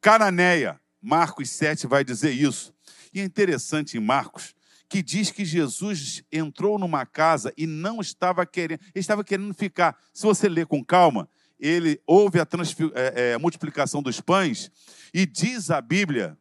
Cananeia, 0.00 0.80
Marcos 1.02 1.50
7 1.50 1.86
vai 1.86 2.04
dizer 2.04 2.30
isso. 2.30 2.74
E 3.12 3.20
é 3.20 3.24
interessante 3.24 3.96
em 3.96 4.00
Marcos 4.00 4.54
que 4.88 5.02
diz 5.02 5.30
que 5.30 5.44
Jesus 5.44 6.22
entrou 6.30 6.78
numa 6.78 7.04
casa 7.04 7.52
e 7.56 7.66
não 7.66 8.00
estava 8.00 8.46
querendo, 8.46 8.80
estava 8.94 9.24
querendo 9.24 9.52
ficar. 9.52 9.98
Se 10.12 10.22
você 10.22 10.48
ler 10.48 10.66
com 10.66 10.84
calma, 10.84 11.28
ele 11.58 12.00
houve 12.06 12.38
a, 12.38 12.46
é, 12.94 13.30
é, 13.30 13.34
a 13.34 13.38
multiplicação 13.38 14.02
dos 14.02 14.20
pães 14.20 14.70
e 15.12 15.26
diz 15.26 15.70
a 15.70 15.80
Bíblia 15.80 16.38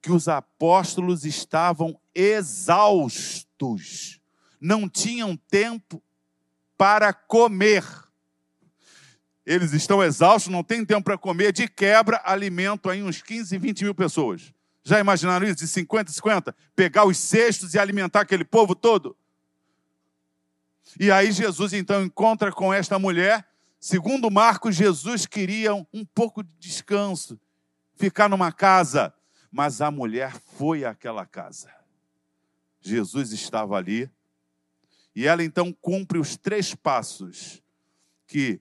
que 0.00 0.12
os 0.12 0.28
apóstolos 0.28 1.24
estavam 1.24 1.98
exaustos, 2.14 3.50
não 4.60 4.88
tinham 4.88 5.36
tempo 5.36 6.02
para 6.76 7.12
comer 7.12 7.84
eles 9.46 9.72
estão 9.72 10.02
exaustos, 10.02 10.50
não 10.50 10.62
tem 10.62 10.84
tempo 10.84 11.04
para 11.04 11.18
comer, 11.18 11.52
de 11.52 11.68
quebra, 11.68 12.20
alimento 12.24 12.88
aí 12.88 13.02
uns 13.02 13.20
15, 13.20 13.58
20 13.58 13.84
mil 13.84 13.94
pessoas. 13.94 14.54
Já 14.82 15.00
imaginaram 15.00 15.46
isso? 15.46 15.56
De 15.56 15.66
50, 15.66 16.12
50? 16.12 16.54
Pegar 16.74 17.04
os 17.04 17.16
cestos 17.18 17.74
e 17.74 17.78
alimentar 17.78 18.20
aquele 18.20 18.44
povo 18.44 18.74
todo? 18.74 19.16
E 20.98 21.10
aí 21.10 21.32
Jesus 21.32 21.72
então 21.72 22.04
encontra 22.04 22.52
com 22.52 22.72
esta 22.72 22.98
mulher. 22.98 23.46
Segundo 23.80 24.30
Marcos, 24.30 24.76
Jesus 24.76 25.26
queria 25.26 25.74
um 25.74 26.04
pouco 26.14 26.42
de 26.42 26.50
descanso, 26.58 27.38
ficar 27.96 28.28
numa 28.28 28.52
casa. 28.52 29.12
Mas 29.50 29.80
a 29.80 29.90
mulher 29.90 30.34
foi 30.56 30.84
àquela 30.84 31.24
casa. 31.24 31.70
Jesus 32.80 33.32
estava 33.32 33.76
ali 33.76 34.10
E 35.16 35.26
ela 35.26 35.42
então 35.42 35.72
cumpre 35.72 36.18
os 36.18 36.36
três 36.36 36.74
passos 36.74 37.62
que 38.26 38.60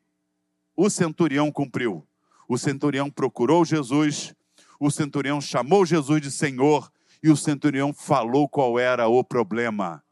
o 0.75 0.89
centurião 0.89 1.51
cumpriu. 1.51 2.08
O 2.48 2.58
centurião 2.58 3.10
procurou 3.10 3.63
Jesus, 3.63 4.34
o 4.80 4.92
centurião 4.92 5.39
chamou 5.39 5.86
Jesus 5.86 6.22
de 6.22 6.32
Senhor 6.32 6.92
e 7.22 7.30
o 7.30 7.38
centurião 7.38 7.94
falou 7.94 8.50
qual 8.50 8.77
era 8.77 9.08
o 9.08 9.24
problema. 9.24 10.03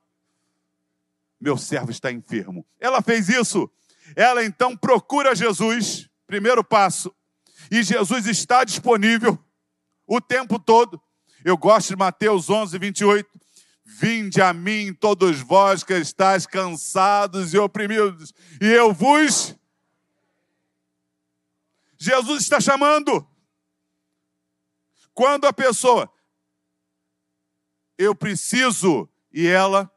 Meu 1.40 1.58
servo 1.58 1.92
está 1.92 2.12
enfermo. 2.12 2.66
Ela 2.80 3.02
fez 3.02 3.28
isso. 3.28 3.70
Ela 4.16 4.46
então 4.46 4.78
procura 4.78 5.36
Jesus, 5.36 6.10
primeiro 6.26 6.64
passo, 6.64 7.14
e 7.70 7.84
Jesus 7.84 8.28
está 8.28 8.64
disponível 8.64 9.38
o 10.08 10.20
tempo 10.20 10.60
todo. 10.60 11.02
Eu 11.44 11.58
gosto 11.58 11.90
de 11.90 11.96
Mateus 11.96 12.50
11, 12.50 12.78
28. 12.78 13.30
Vinde 13.84 14.42
a 14.42 14.54
mim, 14.54 14.94
todos 14.94 15.42
vós 15.42 15.84
que 15.84 15.94
estáis 15.94 16.46
cansados 16.46 17.54
e 17.54 17.58
oprimidos, 17.58 18.34
e 18.62 18.68
eu 18.68 18.94
vos. 18.94 19.56
Jesus 22.02 22.42
está 22.42 22.60
chamando. 22.60 23.28
Quando 25.14 25.46
a 25.46 25.54
pessoa, 25.54 26.12
eu 27.98 28.16
preciso, 28.16 29.08
e 29.32 29.46
ela 29.46 29.92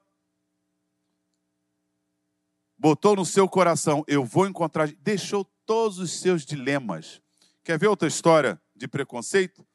botou 2.77 3.17
no 3.17 3.25
seu 3.25 3.49
coração, 3.49 4.05
eu 4.07 4.25
vou 4.25 4.47
encontrar, 4.47 4.93
deixou 4.99 5.45
todos 5.65 5.99
os 5.99 6.11
seus 6.21 6.45
dilemas. 6.45 7.23
Quer 7.63 7.79
ver 7.79 7.87
outra 7.87 8.07
história 8.07 8.61
de 8.77 8.87
preconceito? 8.87 9.67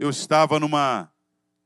eu 0.00 0.08
estava 0.08 0.58
numa, 0.58 1.12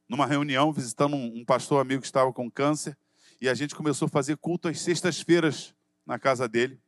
numa 0.08 0.26
reunião 0.26 0.72
visitando 0.72 1.14
um, 1.14 1.38
um 1.38 1.44
pastor 1.44 1.80
amigo 1.80 2.00
que 2.00 2.06
estava 2.06 2.32
com 2.32 2.50
câncer 2.50 2.98
e 3.40 3.48
a 3.48 3.54
gente 3.54 3.76
começou 3.76 4.06
a 4.06 4.08
fazer 4.08 4.36
culto 4.38 4.66
às 4.66 4.80
sextas-feiras 4.80 5.72
na 6.04 6.18
casa 6.18 6.48
dele. 6.48 6.82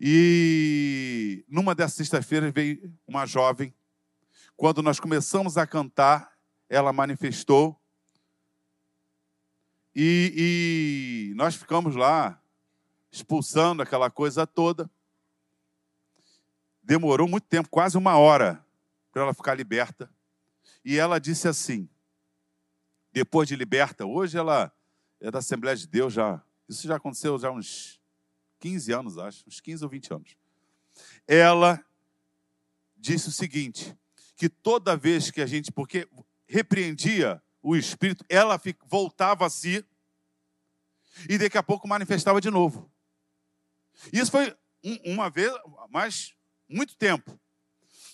E 0.00 1.44
numa 1.48 1.74
dessas 1.74 1.94
sextas-feiras 1.94 2.52
veio 2.52 2.92
uma 3.06 3.26
jovem. 3.26 3.74
Quando 4.56 4.82
nós 4.82 5.00
começamos 5.00 5.56
a 5.56 5.66
cantar, 5.66 6.32
ela 6.68 6.92
manifestou. 6.92 7.80
E, 9.94 11.30
e 11.32 11.34
nós 11.36 11.54
ficamos 11.54 11.96
lá 11.96 12.40
expulsando 13.10 13.82
aquela 13.82 14.10
coisa 14.10 14.46
toda. 14.46 14.90
Demorou 16.82 17.26
muito 17.26 17.44
tempo, 17.44 17.68
quase 17.68 17.96
uma 17.96 18.16
hora, 18.18 18.64
para 19.10 19.22
ela 19.22 19.34
ficar 19.34 19.54
liberta. 19.54 20.10
E 20.84 20.98
ela 20.98 21.18
disse 21.18 21.48
assim, 21.48 21.88
depois 23.12 23.48
de 23.48 23.56
liberta, 23.56 24.04
hoje 24.04 24.36
ela 24.36 24.70
é 25.20 25.30
da 25.30 25.38
Assembleia 25.38 25.74
de 25.74 25.86
Deus 25.86 26.12
já. 26.12 26.42
Isso 26.68 26.86
já 26.86 26.96
aconteceu 26.96 27.38
já 27.38 27.50
uns 27.50 28.00
15 28.60 28.92
anos, 28.92 29.18
acho, 29.18 29.44
uns 29.46 29.60
15 29.60 29.84
ou 29.84 29.90
20 29.90 30.14
anos. 30.14 30.36
Ela 31.26 31.84
disse 32.96 33.28
o 33.28 33.32
seguinte, 33.32 33.96
que 34.36 34.48
toda 34.48 34.96
vez 34.96 35.30
que 35.30 35.40
a 35.40 35.46
gente, 35.46 35.70
porque 35.72 36.08
repreendia 36.46 37.42
o 37.62 37.76
espírito, 37.76 38.24
ela 38.28 38.60
voltava 38.86 39.46
a 39.46 39.50
si 39.50 39.84
e 41.28 41.38
daqui 41.38 41.56
a 41.56 41.62
pouco 41.62 41.88
manifestava 41.88 42.40
de 42.40 42.50
novo. 42.50 42.90
Isso 44.12 44.30
foi 44.30 44.56
uma 45.04 45.30
vez, 45.30 45.52
mas 45.90 46.34
muito 46.68 46.96
tempo. 46.96 47.38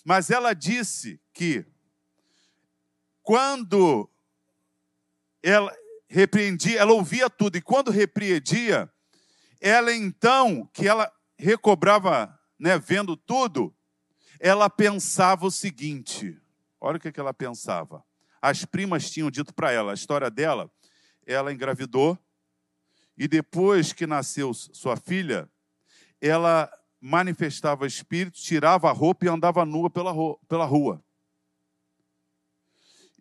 Mas 0.03 0.29
ela 0.29 0.53
disse 0.53 1.19
que 1.33 1.65
quando 3.21 4.09
ela 5.41 5.75
repreendia, 6.07 6.79
ela 6.79 6.93
ouvia 6.93 7.29
tudo, 7.29 7.57
e 7.57 7.61
quando 7.61 7.89
repreendia, 7.89 8.92
ela 9.65 9.95
então, 9.95 10.69
que 10.73 10.85
ela 10.85 11.09
recobrava, 11.37 12.37
né, 12.59 12.77
vendo 12.77 13.15
tudo, 13.15 13.73
ela 14.37 14.69
pensava 14.69 15.45
o 15.45 15.51
seguinte: 15.51 16.37
olha 16.81 16.97
o 16.97 16.99
que, 16.99 17.13
que 17.13 17.19
ela 17.19 17.33
pensava. 17.33 18.03
As 18.41 18.65
primas 18.65 19.09
tinham 19.09 19.31
dito 19.31 19.53
para 19.53 19.71
ela, 19.71 19.91
a 19.91 19.93
história 19.93 20.29
dela, 20.29 20.69
ela 21.25 21.53
engravidou, 21.53 22.19
e 23.17 23.25
depois 23.25 23.93
que 23.93 24.05
nasceu 24.05 24.53
sua 24.53 24.97
filha, 24.97 25.49
ela 26.19 26.69
manifestava 26.99 27.87
espírito, 27.87 28.41
tirava 28.41 28.89
a 28.89 28.93
roupa 28.93 29.23
e 29.23 29.29
andava 29.29 29.65
nua 29.65 29.89
pela, 29.89 30.13
pela 30.45 30.65
rua. 30.65 31.01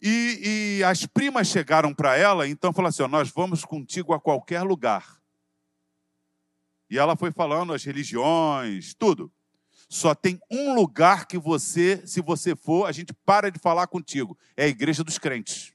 E, 0.02 0.78
e 0.81 0.85
as 0.85 1.07
primas 1.07 1.46
chegaram 1.46 1.94
para 1.94 2.16
ela, 2.16 2.48
então 2.48 2.72
falaram 2.72 2.88
assim: 2.88 3.05
ó, 3.05 3.09
Nós 3.09 3.31
vamos 3.31 3.64
contigo 3.64 4.12
a 4.12 4.18
qualquer 4.18 4.62
lugar. 4.62 5.21
E 6.92 6.98
ela 6.98 7.16
foi 7.16 7.33
falando 7.33 7.72
as 7.72 7.83
religiões, 7.83 8.92
tudo. 8.92 9.33
Só 9.88 10.14
tem 10.14 10.38
um 10.50 10.74
lugar 10.74 11.24
que 11.24 11.38
você, 11.38 12.07
se 12.07 12.20
você 12.20 12.55
for, 12.55 12.85
a 12.85 12.92
gente 12.92 13.14
para 13.14 13.50
de 13.50 13.59
falar 13.59 13.87
contigo. 13.87 14.38
É 14.55 14.64
a 14.64 14.68
igreja 14.68 15.02
dos 15.02 15.16
crentes. 15.16 15.72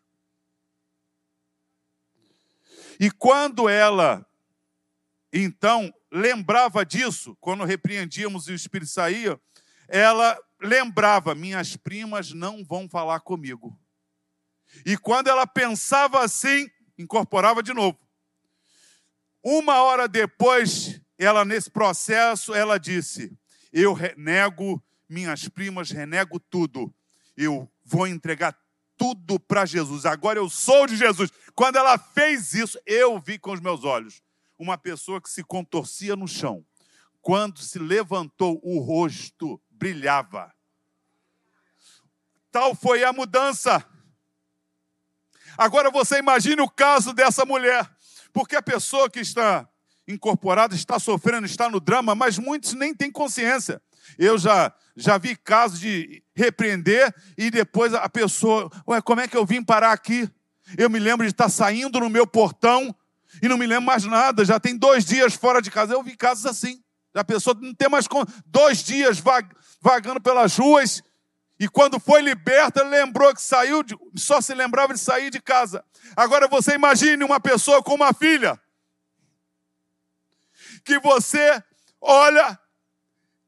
E 2.99 3.09
quando 3.09 3.67
ela, 3.67 4.23
então, 5.33 5.91
lembrava 6.11 6.85
disso, 6.85 7.35
quando 7.41 7.63
repreendíamos 7.63 8.47
e 8.47 8.51
o 8.51 8.55
Espírito 8.55 8.91
saía, 8.91 9.41
ela 9.87 10.39
lembrava: 10.61 11.33
minhas 11.33 11.75
primas 11.75 12.31
não 12.31 12.63
vão 12.63 12.87
falar 12.87 13.21
comigo. 13.21 13.75
E 14.85 14.95
quando 14.95 15.29
ela 15.29 15.47
pensava 15.47 16.23
assim, 16.23 16.69
incorporava 16.95 17.63
de 17.63 17.73
novo. 17.73 17.97
Uma 19.43 19.81
hora 19.81 20.07
depois, 20.07 21.01
ela 21.17 21.43
nesse 21.43 21.69
processo, 21.69 22.53
ela 22.53 22.77
disse: 22.77 23.37
Eu 23.71 23.93
renego 23.93 24.83
minhas 25.09 25.47
primas, 25.47 25.89
renego 25.89 26.39
tudo. 26.39 26.93
Eu 27.35 27.69
vou 27.83 28.07
entregar 28.07 28.57
tudo 28.97 29.39
para 29.39 29.65
Jesus. 29.65 30.05
Agora 30.05 30.39
eu 30.39 30.49
sou 30.49 30.85
de 30.85 30.95
Jesus. 30.95 31.31
Quando 31.55 31.77
ela 31.77 31.97
fez 31.97 32.53
isso, 32.53 32.79
eu 32.85 33.19
vi 33.19 33.37
com 33.39 33.51
os 33.51 33.59
meus 33.59 33.83
olhos 33.83 34.21
uma 34.57 34.77
pessoa 34.77 35.21
que 35.21 35.29
se 35.29 35.43
contorcia 35.43 36.15
no 36.15 36.27
chão. 36.27 36.65
Quando 37.21 37.59
se 37.59 37.77
levantou, 37.77 38.59
o 38.63 38.79
rosto 38.79 39.61
brilhava. 39.69 40.53
Tal 42.51 42.73
foi 42.73 43.03
a 43.03 43.13
mudança. 43.13 43.85
Agora 45.57 45.91
você 45.91 46.19
imagine 46.19 46.61
o 46.61 46.69
caso 46.69 47.13
dessa 47.13 47.45
mulher, 47.45 47.89
porque 48.31 48.55
a 48.55 48.61
pessoa 48.61 49.09
que 49.09 49.19
está 49.19 49.67
incorporada 50.07 50.75
está 50.75 50.99
sofrendo, 50.99 51.45
está 51.45 51.69
no 51.69 51.79
drama, 51.79 52.15
mas 52.15 52.37
muitos 52.37 52.73
nem 52.73 52.93
têm 52.93 53.11
consciência. 53.11 53.81
Eu 54.17 54.37
já, 54.37 54.73
já 54.95 55.17
vi 55.17 55.35
casos 55.35 55.79
de 55.79 56.23
repreender 56.35 57.13
e 57.37 57.51
depois 57.51 57.93
a 57.93 58.07
pessoa, 58.07 58.71
ué, 58.87 59.01
como 59.01 59.21
é 59.21 59.27
que 59.27 59.35
eu 59.35 59.45
vim 59.45 59.61
parar 59.63 59.91
aqui? 59.91 60.29
Eu 60.77 60.89
me 60.89 60.99
lembro 60.99 61.25
de 61.25 61.31
estar 61.31 61.49
saindo 61.49 61.99
no 61.99 62.09
meu 62.09 62.25
portão 62.25 62.95
e 63.41 63.47
não 63.47 63.57
me 63.57 63.67
lembro 63.67 63.85
mais 63.85 64.03
nada, 64.05 64.45
já 64.45 64.59
tem 64.59 64.77
dois 64.77 65.05
dias 65.05 65.33
fora 65.33 65.61
de 65.61 65.69
casa. 65.69 65.93
Eu 65.93 66.03
vi 66.03 66.15
casos 66.15 66.45
assim. 66.45 66.81
A 67.13 67.23
pessoa 67.23 67.57
não 67.59 67.73
tem 67.73 67.89
mais 67.89 68.07
dois 68.45 68.83
dias 68.83 69.21
vagando 69.81 70.21
pelas 70.21 70.57
ruas 70.57 71.03
e 71.59 71.67
quando 71.67 71.99
foi 71.99 72.21
liberta, 72.21 72.83
lembrou 72.83 73.33
que 73.33 73.41
saiu, 73.41 73.81
de, 73.81 73.97
só 74.15 74.39
se 74.41 74.53
lembrava 74.53 74.93
de 74.93 74.99
sair 74.99 75.31
de 75.31 75.41
casa. 75.41 75.83
Agora 76.15 76.47
você 76.47 76.75
imagine 76.75 77.23
uma 77.23 77.39
pessoa 77.39 77.81
com 77.81 77.95
uma 77.95 78.13
filha, 78.13 78.59
que 80.87 80.99
você 80.99 81.61
olha, 81.99 82.57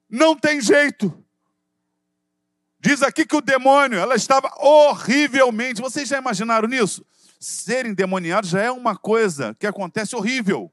não 0.09 0.35
tem 0.35 0.59
jeito. 0.59 1.25
Diz 2.79 3.01
aqui 3.01 3.25
que 3.25 3.35
o 3.35 3.41
demônio, 3.41 3.97
ela 3.97 4.15
estava 4.15 4.51
horrivelmente. 4.57 5.81
Vocês 5.81 6.07
já 6.07 6.17
imaginaram 6.17 6.67
nisso? 6.67 7.05
Ser 7.39 7.85
endemoniado 7.85 8.45
já 8.45 8.61
é 8.61 8.71
uma 8.71 8.95
coisa 8.95 9.55
que 9.57 9.65
acontece 9.65 10.15
horrível. 10.15 10.71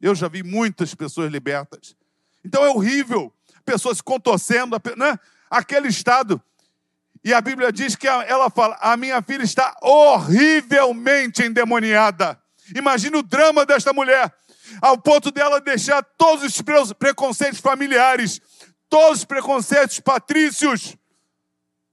Eu 0.00 0.14
já 0.14 0.28
vi 0.28 0.42
muitas 0.42 0.94
pessoas 0.94 1.30
libertas. 1.30 1.96
Então 2.44 2.64
é 2.64 2.68
horrível. 2.68 3.32
Pessoas 3.64 4.00
contorcendo, 4.00 4.80
né? 4.96 5.18
aquele 5.50 5.88
estado 5.88 6.40
e 7.24 7.32
a 7.32 7.40
Bíblia 7.40 7.72
diz 7.72 7.96
que 7.96 8.06
ela 8.06 8.50
fala: 8.50 8.76
a 8.80 8.96
minha 8.96 9.22
filha 9.22 9.42
está 9.42 9.74
horrivelmente 9.80 11.42
endemoniada. 11.42 12.38
Imagina 12.76 13.18
o 13.18 13.22
drama 13.22 13.64
desta 13.64 13.92
mulher, 13.92 14.32
ao 14.80 14.98
ponto 14.98 15.30
dela 15.30 15.60
deixar 15.60 16.02
todos 16.02 16.44
os 16.44 16.92
preconceitos 16.92 17.60
familiares, 17.60 18.40
todos 18.88 19.20
os 19.20 19.24
preconceitos 19.24 20.00
patrícios, 20.00 20.96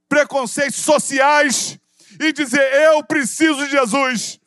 preconceitos 0.07 0.79
sociais, 0.79 1.79
e 2.19 2.31
dizer: 2.33 2.73
Eu 2.73 3.03
preciso 3.03 3.63
de 3.65 3.71
Jesus. 3.71 4.39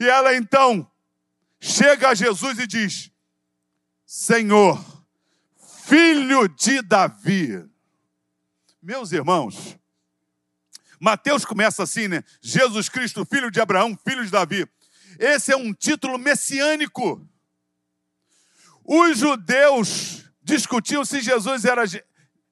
E 0.00 0.08
ela 0.08 0.34
então 0.34 0.90
chega 1.60 2.10
a 2.10 2.14
Jesus 2.14 2.58
e 2.58 2.66
diz: 2.66 3.10
Senhor, 4.06 4.82
filho 5.84 6.48
de 6.48 6.82
Davi. 6.82 7.64
Meus 8.82 9.12
irmãos, 9.12 9.78
Mateus 10.98 11.44
começa 11.44 11.82
assim, 11.82 12.08
né? 12.08 12.24
Jesus 12.40 12.88
Cristo, 12.88 13.24
filho 13.24 13.50
de 13.50 13.60
Abraão, 13.60 13.98
filho 14.06 14.24
de 14.24 14.30
Davi. 14.30 14.66
Esse 15.18 15.52
é 15.52 15.56
um 15.56 15.72
título 15.72 16.18
messiânico. 16.18 17.26
Os 18.92 19.18
judeus 19.18 20.24
discutiam 20.42 21.04
se 21.04 21.20
Jesus 21.20 21.64
era 21.64 21.84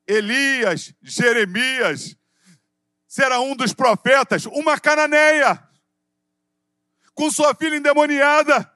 Elias, 0.06 0.94
Jeremias, 1.02 2.16
se 3.08 3.24
era 3.24 3.40
um 3.40 3.56
dos 3.56 3.74
profetas, 3.74 4.46
uma 4.46 4.78
cananeia, 4.78 5.60
com 7.12 7.28
sua 7.28 7.56
filha 7.56 7.76
endemoniada. 7.76 8.72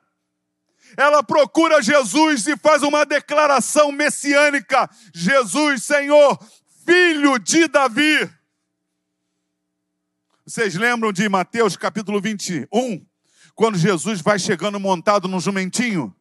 Ela 0.96 1.22
procura 1.22 1.80
Jesus 1.80 2.48
e 2.48 2.56
faz 2.56 2.82
uma 2.82 3.06
declaração 3.06 3.92
messiânica: 3.92 4.90
Jesus, 5.14 5.84
Senhor, 5.84 6.36
filho 6.84 7.38
de 7.38 7.68
Davi. 7.68 8.28
Vocês 10.44 10.74
lembram 10.74 11.12
de 11.12 11.28
Mateus 11.28 11.76
capítulo 11.76 12.20
21, 12.20 13.06
quando 13.54 13.78
Jesus 13.78 14.20
vai 14.20 14.40
chegando 14.40 14.80
montado 14.80 15.28
num 15.28 15.38
jumentinho? 15.38 16.12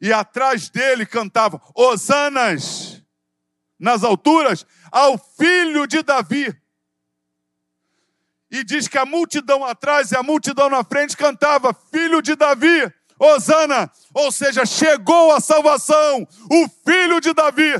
E 0.00 0.12
atrás 0.12 0.70
dele 0.70 1.04
cantava: 1.04 1.60
Hosanas 1.74 3.02
nas 3.78 4.04
alturas 4.04 4.66
ao 4.90 5.18
filho 5.18 5.86
de 5.86 6.02
Davi. 6.02 6.54
E 8.50 8.64
diz 8.64 8.88
que 8.88 8.98
a 8.98 9.06
multidão 9.06 9.64
atrás 9.64 10.10
e 10.10 10.16
a 10.16 10.22
multidão 10.22 10.68
na 10.68 10.82
frente 10.82 11.16
cantava: 11.16 11.74
Filho 11.92 12.20
de 12.20 12.34
Davi, 12.34 12.92
Hosana, 13.18 13.90
ou 14.12 14.32
seja, 14.32 14.66
chegou 14.66 15.32
a 15.32 15.40
salvação, 15.40 16.26
o 16.50 16.68
filho 16.84 17.20
de 17.20 17.32
Davi. 17.32 17.74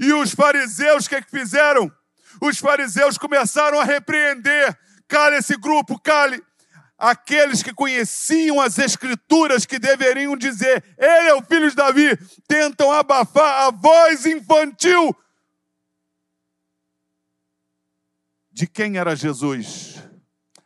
E 0.00 0.12
os 0.12 0.32
fariseus, 0.32 1.06
o 1.06 1.08
que, 1.08 1.16
é 1.16 1.22
que 1.22 1.30
fizeram? 1.30 1.92
Os 2.40 2.58
fariseus 2.58 3.16
começaram 3.16 3.78
a 3.78 3.84
repreender: 3.84 4.76
cale 5.06 5.36
esse 5.36 5.56
grupo, 5.56 6.00
cale 6.00 6.42
aqueles 6.98 7.62
que 7.62 7.72
conheciam 7.72 8.60
as 8.60 8.78
escrituras 8.78 9.66
que 9.66 9.78
deveriam 9.78 10.36
dizer, 10.36 10.84
ele 10.96 11.28
é 11.28 11.34
o 11.34 11.42
filho 11.42 11.68
de 11.68 11.76
Davi, 11.76 12.16
tentam 12.46 12.92
abafar 12.92 13.66
a 13.66 13.70
voz 13.70 14.24
infantil 14.26 15.14
de 18.50 18.66
quem 18.66 18.96
era 18.96 19.16
Jesus. 19.16 20.02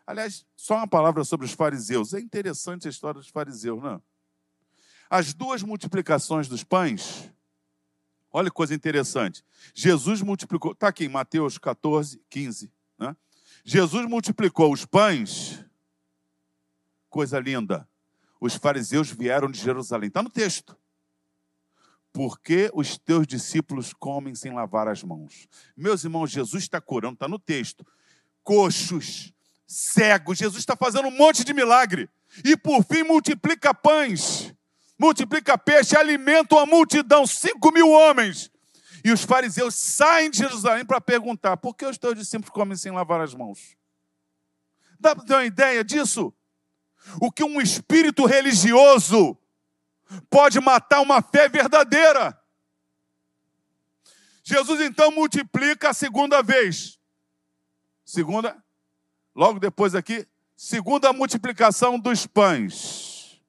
Aliás, 0.06 0.44
só 0.54 0.76
uma 0.76 0.86
palavra 0.86 1.24
sobre 1.24 1.46
os 1.46 1.52
fariseus. 1.52 2.12
É 2.12 2.20
interessante 2.20 2.86
a 2.86 2.90
história 2.90 3.20
dos 3.20 3.30
fariseus, 3.30 3.82
não? 3.82 3.94
É? 3.94 4.00
As 5.10 5.32
duas 5.32 5.62
multiplicações 5.62 6.48
dos 6.48 6.62
pães, 6.62 7.30
olha 8.30 8.50
que 8.50 8.56
coisa 8.56 8.74
interessante. 8.74 9.42
Jesus 9.74 10.20
multiplicou, 10.20 10.72
está 10.72 10.88
aqui 10.88 11.06
em 11.06 11.08
Mateus 11.08 11.56
14, 11.56 12.20
15. 12.28 12.70
Né? 12.98 13.16
Jesus 13.64 14.06
multiplicou 14.06 14.70
os 14.70 14.84
pães 14.84 15.64
coisa 17.08 17.38
linda. 17.38 17.88
Os 18.40 18.54
fariseus 18.54 19.10
vieram 19.10 19.50
de 19.50 19.60
Jerusalém. 19.60 20.08
Está 20.08 20.22
no 20.22 20.30
texto. 20.30 20.76
Porque 22.12 22.70
os 22.72 22.96
teus 22.96 23.26
discípulos 23.26 23.92
comem 23.92 24.34
sem 24.34 24.52
lavar 24.52 24.88
as 24.88 25.02
mãos. 25.02 25.46
Meus 25.76 26.04
irmãos, 26.04 26.30
Jesus 26.30 26.62
está 26.62 26.80
curando, 26.80 27.14
está 27.14 27.28
no 27.28 27.38
texto. 27.38 27.86
Coxos, 28.42 29.32
cegos, 29.66 30.38
Jesus 30.38 30.60
está 30.60 30.74
fazendo 30.74 31.08
um 31.08 31.16
monte 31.16 31.44
de 31.44 31.52
milagre. 31.52 32.08
E 32.44 32.56
por 32.56 32.84
fim 32.84 33.02
multiplica 33.02 33.74
pães, 33.74 34.54
multiplica 34.98 35.56
peixe, 35.56 35.96
alimenta 35.96 36.54
uma 36.54 36.66
multidão, 36.66 37.26
cinco 37.26 37.72
mil 37.72 37.90
homens. 37.90 38.50
E 39.04 39.12
os 39.12 39.22
fariseus 39.22 39.74
saem 39.74 40.30
de 40.30 40.38
Jerusalém 40.38 40.84
para 40.84 41.00
perguntar: 41.00 41.56
por 41.56 41.74
que 41.74 41.84
os 41.84 41.98
teus 41.98 42.14
discípulos 42.14 42.50
comem 42.50 42.76
sem 42.76 42.92
lavar 42.92 43.20
as 43.20 43.34
mãos? 43.34 43.76
Dá 44.98 45.14
para 45.14 45.24
ter 45.24 45.34
uma 45.34 45.44
ideia 45.44 45.84
disso? 45.84 46.32
O 47.20 47.30
que 47.30 47.44
um 47.44 47.60
espírito 47.60 48.26
religioso 48.26 49.36
pode 50.30 50.60
matar 50.60 51.00
uma 51.00 51.22
fé 51.22 51.48
verdadeira. 51.48 52.38
Jesus 54.42 54.80
então 54.80 55.10
multiplica 55.10 55.90
a 55.90 55.94
segunda 55.94 56.42
vez. 56.42 56.98
Segunda, 58.04 58.56
logo 59.34 59.60
depois 59.60 59.94
aqui, 59.94 60.26
segunda 60.56 61.12
multiplicação 61.12 61.98
dos 61.98 62.26
pães. 62.26 63.42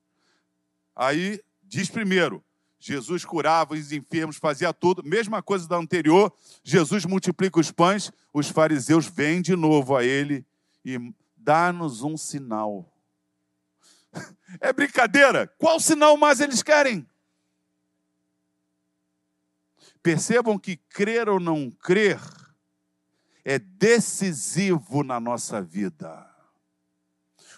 Aí 0.95 1.41
diz 1.63 1.89
primeiro, 1.89 2.43
Jesus 2.77 3.23
curava 3.23 3.73
os 3.73 3.91
enfermos, 3.91 4.38
fazia 4.38 4.73
tudo, 4.73 5.03
mesma 5.03 5.41
coisa 5.41 5.67
da 5.67 5.77
anterior. 5.77 6.33
Jesus 6.63 7.05
multiplica 7.05 7.59
os 7.59 7.71
pães, 7.71 8.12
os 8.33 8.49
fariseus 8.49 9.05
vêm 9.05 9.41
de 9.41 9.55
novo 9.55 9.95
a 9.95 10.03
ele 10.03 10.45
e 10.83 10.97
dá-nos 11.38 12.03
um 12.03 12.17
sinal. 12.17 12.88
É 14.60 14.74
brincadeira. 14.74 15.48
Qual 15.60 15.80
sinal 15.80 16.17
mais 16.17 16.39
eles 16.39 16.63
querem? 16.63 17.08
Percebam 20.02 20.58
que 20.58 20.76
crer 20.76 21.30
ou 21.30 21.39
não 21.39 21.69
crer 21.69 22.19
é 23.43 23.58
decisivo 23.60 25.04
na 25.04 25.19
nossa 25.19 25.62
vida. 25.62 26.28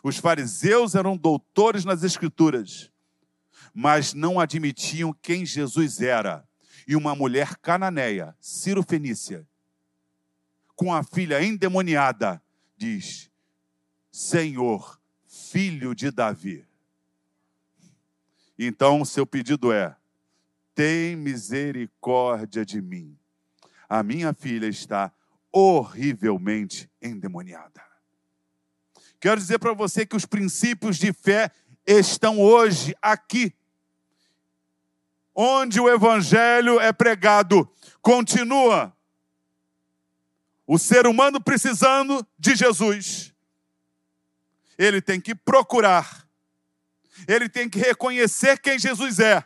Os 0.03 0.17
fariseus 0.17 0.95
eram 0.95 1.17
doutores 1.17 1.85
nas 1.85 2.03
Escrituras, 2.03 2.91
mas 3.73 4.13
não 4.13 4.39
admitiam 4.39 5.13
quem 5.21 5.45
Jesus 5.45 6.01
era. 6.01 6.47
E 6.87 6.95
uma 6.95 7.15
mulher 7.15 7.57
cananeia, 7.57 8.35
Ciro 8.39 8.83
Fenícia, 8.83 9.47
com 10.75 10.93
a 10.93 11.03
filha 11.03 11.43
endemoniada, 11.43 12.41
diz: 12.75 13.29
Senhor, 14.11 15.00
filho 15.51 15.93
de 15.93 16.09
Davi. 16.09 16.65
Então, 18.57 19.03
seu 19.03 19.25
pedido 19.25 19.71
é: 19.71 19.95
tem 20.73 21.15
misericórdia 21.15 22.65
de 22.65 22.81
mim. 22.81 23.17
A 23.89 24.01
minha 24.01 24.33
filha 24.33 24.67
está 24.67 25.11
horrivelmente 25.51 26.89
endemoniada. 27.01 27.81
Quero 29.19 29.39
dizer 29.39 29.59
para 29.59 29.73
você 29.73 30.05
que 30.05 30.15
os 30.15 30.25
princípios 30.25 30.97
de 30.97 31.11
fé 31.11 31.51
estão 31.85 32.39
hoje 32.39 32.95
aqui. 33.01 33.53
Onde 35.35 35.79
o 35.79 35.89
evangelho 35.89 36.79
é 36.79 36.93
pregado, 36.93 37.69
continua 38.01 38.95
o 40.65 40.77
ser 40.77 41.05
humano 41.05 41.41
precisando 41.41 42.25
de 42.39 42.55
Jesus 42.55 43.30
ele 44.83 44.99
tem 44.99 45.21
que 45.21 45.35
procurar, 45.35 46.27
ele 47.27 47.47
tem 47.47 47.69
que 47.69 47.77
reconhecer 47.77 48.59
quem 48.59 48.79
Jesus 48.79 49.19
é 49.19 49.45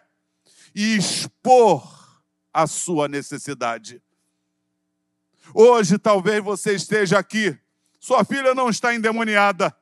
e 0.73 0.95
expor 0.95 2.23
a 2.53 2.65
sua 2.65 3.09
necessidade. 3.09 4.01
Hoje, 5.53 5.97
talvez 5.97 6.41
você 6.41 6.73
esteja 6.73 7.19
aqui, 7.19 7.57
sua 7.99 8.23
filha 8.23 8.55
não 8.55 8.69
está 8.69 8.95
endemoniada, 8.95 9.75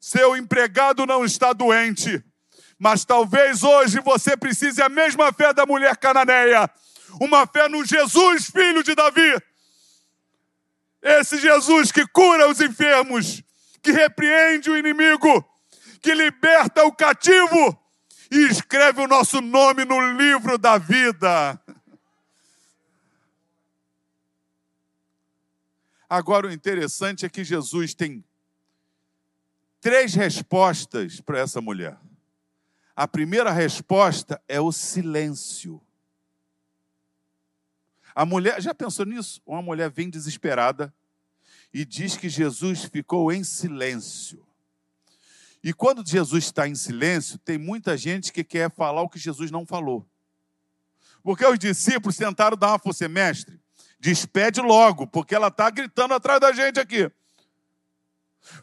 seu 0.00 0.36
empregado 0.36 1.06
não 1.06 1.24
está 1.24 1.52
doente, 1.52 2.20
mas 2.76 3.04
talvez 3.04 3.62
hoje 3.62 4.00
você 4.00 4.36
precise 4.36 4.82
a 4.82 4.88
mesma 4.88 5.32
fé 5.32 5.54
da 5.54 5.64
mulher 5.64 5.96
cananeia, 5.96 6.68
uma 7.20 7.46
fé 7.46 7.68
no 7.68 7.84
Jesus, 7.84 8.46
filho 8.46 8.82
de 8.82 8.96
Davi. 8.96 9.40
Esse 11.00 11.38
Jesus 11.38 11.92
que 11.92 12.04
cura 12.08 12.48
os 12.48 12.60
enfermos, 12.60 13.44
que 13.82 13.92
repreende 13.92 14.70
o 14.70 14.76
inimigo, 14.76 15.44
que 16.00 16.14
liberta 16.14 16.84
o 16.84 16.92
cativo 16.92 17.78
e 18.30 18.46
escreve 18.46 19.00
o 19.00 19.08
nosso 19.08 19.40
nome 19.40 19.84
no 19.84 20.00
livro 20.16 20.56
da 20.56 20.78
vida. 20.78 21.60
Agora, 26.08 26.48
o 26.48 26.52
interessante 26.52 27.24
é 27.24 27.28
que 27.28 27.44
Jesus 27.44 27.94
tem 27.94 28.24
três 29.80 30.14
respostas 30.14 31.20
para 31.20 31.38
essa 31.38 31.60
mulher. 31.60 31.96
A 32.94 33.06
primeira 33.08 33.50
resposta 33.50 34.42
é 34.46 34.60
o 34.60 34.72
silêncio. 34.72 35.80
A 38.14 38.26
mulher, 38.26 38.60
já 38.60 38.74
pensou 38.74 39.06
nisso? 39.06 39.40
Uma 39.46 39.62
mulher 39.62 39.88
vem 39.88 40.10
desesperada, 40.10 40.92
e 41.72 41.84
diz 41.84 42.16
que 42.16 42.28
Jesus 42.28 42.84
ficou 42.84 43.32
em 43.32 43.44
silêncio. 43.44 44.44
E 45.62 45.72
quando 45.72 46.06
Jesus 46.06 46.44
está 46.44 46.66
em 46.66 46.74
silêncio, 46.74 47.38
tem 47.38 47.58
muita 47.58 47.96
gente 47.96 48.32
que 48.32 48.42
quer 48.42 48.70
falar 48.70 49.02
o 49.02 49.08
que 49.08 49.18
Jesus 49.18 49.50
não 49.50 49.66
falou. 49.66 50.06
Porque 51.22 51.44
os 51.44 51.58
discípulos 51.58 52.16
tentaram 52.16 52.56
dar 52.56 52.68
uma 52.68 52.78
força, 52.78 53.06
mestre, 53.08 53.60
despede 53.98 54.60
logo, 54.60 55.06
porque 55.06 55.34
ela 55.34 55.48
está 55.48 55.68
gritando 55.68 56.14
atrás 56.14 56.40
da 56.40 56.50
gente 56.50 56.80
aqui. 56.80 57.10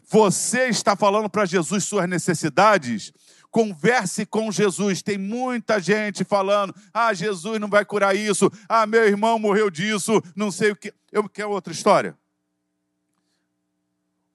Você 0.08 0.66
está 0.66 0.96
falando 0.96 1.30
para 1.30 1.46
Jesus 1.46 1.84
suas 1.84 2.08
necessidades? 2.08 3.12
Converse 3.48 4.26
com 4.26 4.50
Jesus. 4.50 5.02
Tem 5.02 5.16
muita 5.16 5.78
gente 5.78 6.24
falando: 6.24 6.74
ah, 6.92 7.14
Jesus 7.14 7.60
não 7.60 7.68
vai 7.68 7.84
curar 7.84 8.14
isso, 8.14 8.50
ah, 8.68 8.84
meu 8.86 9.06
irmão 9.06 9.38
morreu 9.38 9.70
disso, 9.70 10.20
não 10.34 10.50
sei 10.50 10.72
o 10.72 10.76
que. 10.76 10.92
Eu 11.12 11.28
quero 11.28 11.50
outra 11.50 11.72
história 11.72 12.18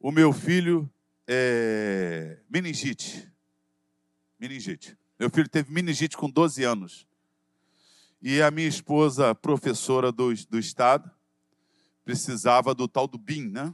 o 0.04 0.12
meu 0.12 0.34
filho 0.34 0.92
é 1.26 2.38
meningite. 2.50 3.32
Meningite. 4.38 4.98
Meu 5.18 5.30
filho 5.30 5.48
teve 5.48 5.72
meningite 5.72 6.18
com 6.18 6.30
12 6.30 6.62
anos. 6.62 7.08
E 8.22 8.42
a 8.42 8.52
minha 8.52 8.68
esposa, 8.68 9.34
professora 9.34 10.12
do, 10.12 10.34
do 10.50 10.60
estado, 10.60 11.10
precisava 12.04 12.76
do 12.76 12.86
tal 12.86 13.08
do 13.08 13.18
BIM, 13.18 13.48
né? 13.48 13.74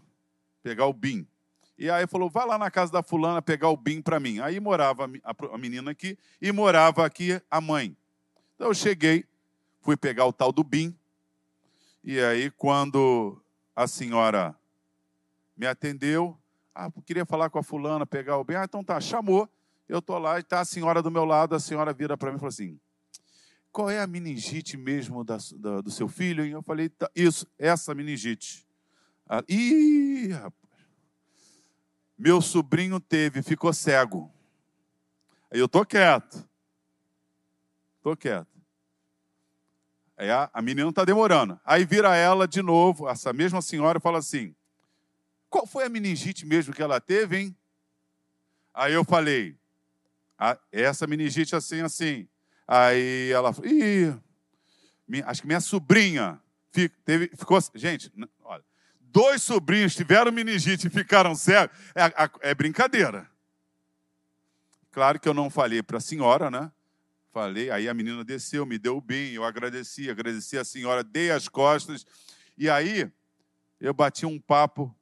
Pegar 0.62 0.86
o 0.86 0.94
BIM. 0.94 1.28
E 1.76 1.89
aí 1.89 2.06
falou: 2.06 2.30
vai 2.30 2.46
lá 2.46 2.60
na 2.60 2.70
casa 2.70 2.92
da 2.92 3.02
fulana 3.02 3.42
pegar 3.42 3.70
o 3.70 3.78
BIM 3.78 4.00
para 4.00 4.20
mim. 4.20 4.39
Aí 4.39 4.60
morava 4.60 5.10
a 5.52 5.58
menina 5.58 5.89
aqui 5.89 6.15
e 6.39 6.52
morava 6.52 7.04
aqui 7.04 7.42
a 7.50 7.60
mãe. 7.60 7.98
Então 8.54 8.68
eu 8.68 8.76
cheguei, 8.76 9.26
fui 9.82 9.98
pegar 9.98 10.28
o 10.28 10.34
tal 10.34 10.52
do 10.52 10.63
BIM. 10.63 10.96
E 12.04 12.20
aí, 12.20 12.52
quando 12.52 13.42
a 13.76 13.88
senhora 13.88 14.59
me 15.60 15.67
atendeu, 15.67 16.39
ah, 16.74 16.89
queria 17.06 17.26
falar 17.26 17.50
com 17.50 17.60
a 17.60 17.63
fulana, 17.63 18.06
pegar 18.06 18.38
o 18.38 18.43
BIM. 18.45 18.56
Ah, 18.56 18.63
então 18.63 18.82
tá, 18.82 19.02
chamou. 19.02 19.50
Eu 19.89 20.02
tô 20.02 20.17
lá 20.17 20.39
e 20.39 20.43
tá 20.43 20.62
a 20.62 20.65
senhora 20.65 21.02
do 21.04 21.12
meu 21.12 21.26
lado. 21.26 21.54
A 21.54 21.60
senhora 21.60 21.91
vira 21.91 22.17
para 22.17 22.32
mim 22.32 22.38
e 22.38 22.39
falou 22.39 22.48
assim: 22.48 22.80
qual 23.69 23.89
é 23.89 24.00
a 24.00 24.08
meningite 24.08 24.78
mesmo 24.78 25.22
da, 25.22 25.38
da, 25.58 25.82
do 25.82 25.91
seu 25.91 26.08
filho? 26.08 26.45
E 26.45 26.52
eu 26.52 26.62
falei: 26.63 26.88
tá, 26.88 27.12
isso, 27.13 27.45
essa 27.58 27.93
meningite. 27.93 28.65
Ah, 29.28 29.43
ih, 29.50 30.30
rapaz. 30.30 30.56
Meu 32.17 32.41
sobrinho 32.41 32.98
teve, 32.98 33.43
ficou 33.43 33.74
cego. 33.74 34.32
Aí 35.52 35.60
eu 35.60 35.67
tô 35.67 35.86
quieto. 35.86 36.48
Tô 38.02 38.15
quieto. 38.15 38.48
Aí 40.15 40.32
a, 40.32 40.50
a 40.54 40.62
menina 40.62 40.89
está 40.89 41.04
demorando. 41.04 41.60
Aí 41.65 41.84
vira 41.84 42.15
ela 42.15 42.48
de 42.48 42.62
novo, 42.62 43.10
essa 43.10 43.34
mesma 43.34 43.62
senhora, 43.62 43.98
e 43.98 44.02
fala 44.02 44.19
assim: 44.19 44.56
Qual 45.50 45.66
foi 45.66 45.84
a 45.86 45.90
meningite 45.90 46.46
mesmo 46.46 46.74
que 46.74 46.82
ela 46.82 47.02
teve, 47.02 47.38
hein? 47.38 47.58
Aí 48.74 48.94
eu 48.94 49.04
falei: 49.04 49.58
Essa 50.72 51.08
meningite 51.08 51.56
assim, 51.56 51.82
assim. 51.82 52.28
Aí 52.68 53.32
ela 53.32 53.52
falou: 53.52 53.70
Ih, 53.72 54.14
acho 55.26 55.42
que 55.42 55.48
minha 55.48 55.60
sobrinha 55.60 56.40
teve, 57.04 57.32
ficou. 57.36 57.60
Gente, 57.74 58.12
olha, 58.44 58.64
dois 59.00 59.42
sobrinhos 59.42 59.96
tiveram 59.96 60.32
meningite 60.32 60.88
e 60.88 60.90
ficaram 60.90 61.36
cegos, 61.36 61.76
é, 61.96 62.50
é 62.52 62.54
brincadeira. 62.54 63.30
Claro 64.92 65.20
que 65.20 65.28
eu 65.28 65.34
não 65.34 65.50
falei 65.50 65.84
para 65.84 65.98
a 65.98 66.02
senhora, 66.02 66.50
né? 66.50 66.72
Falei, 67.32 67.70
aí 67.70 67.88
a 67.88 67.94
menina 67.94 68.24
desceu, 68.24 68.66
me 68.66 68.80
deu 68.80 68.98
o 68.98 69.02
bem, 69.02 69.34
eu 69.34 69.44
agradeci, 69.44 70.10
agradeci 70.10 70.58
a 70.58 70.64
senhora, 70.64 71.04
dei 71.04 71.30
as 71.30 71.48
costas. 71.48 72.06
E 72.58 72.70
aí 72.70 73.12
eu 73.80 73.94
bati 73.94 74.26
um 74.26 74.40
papo 74.40 74.94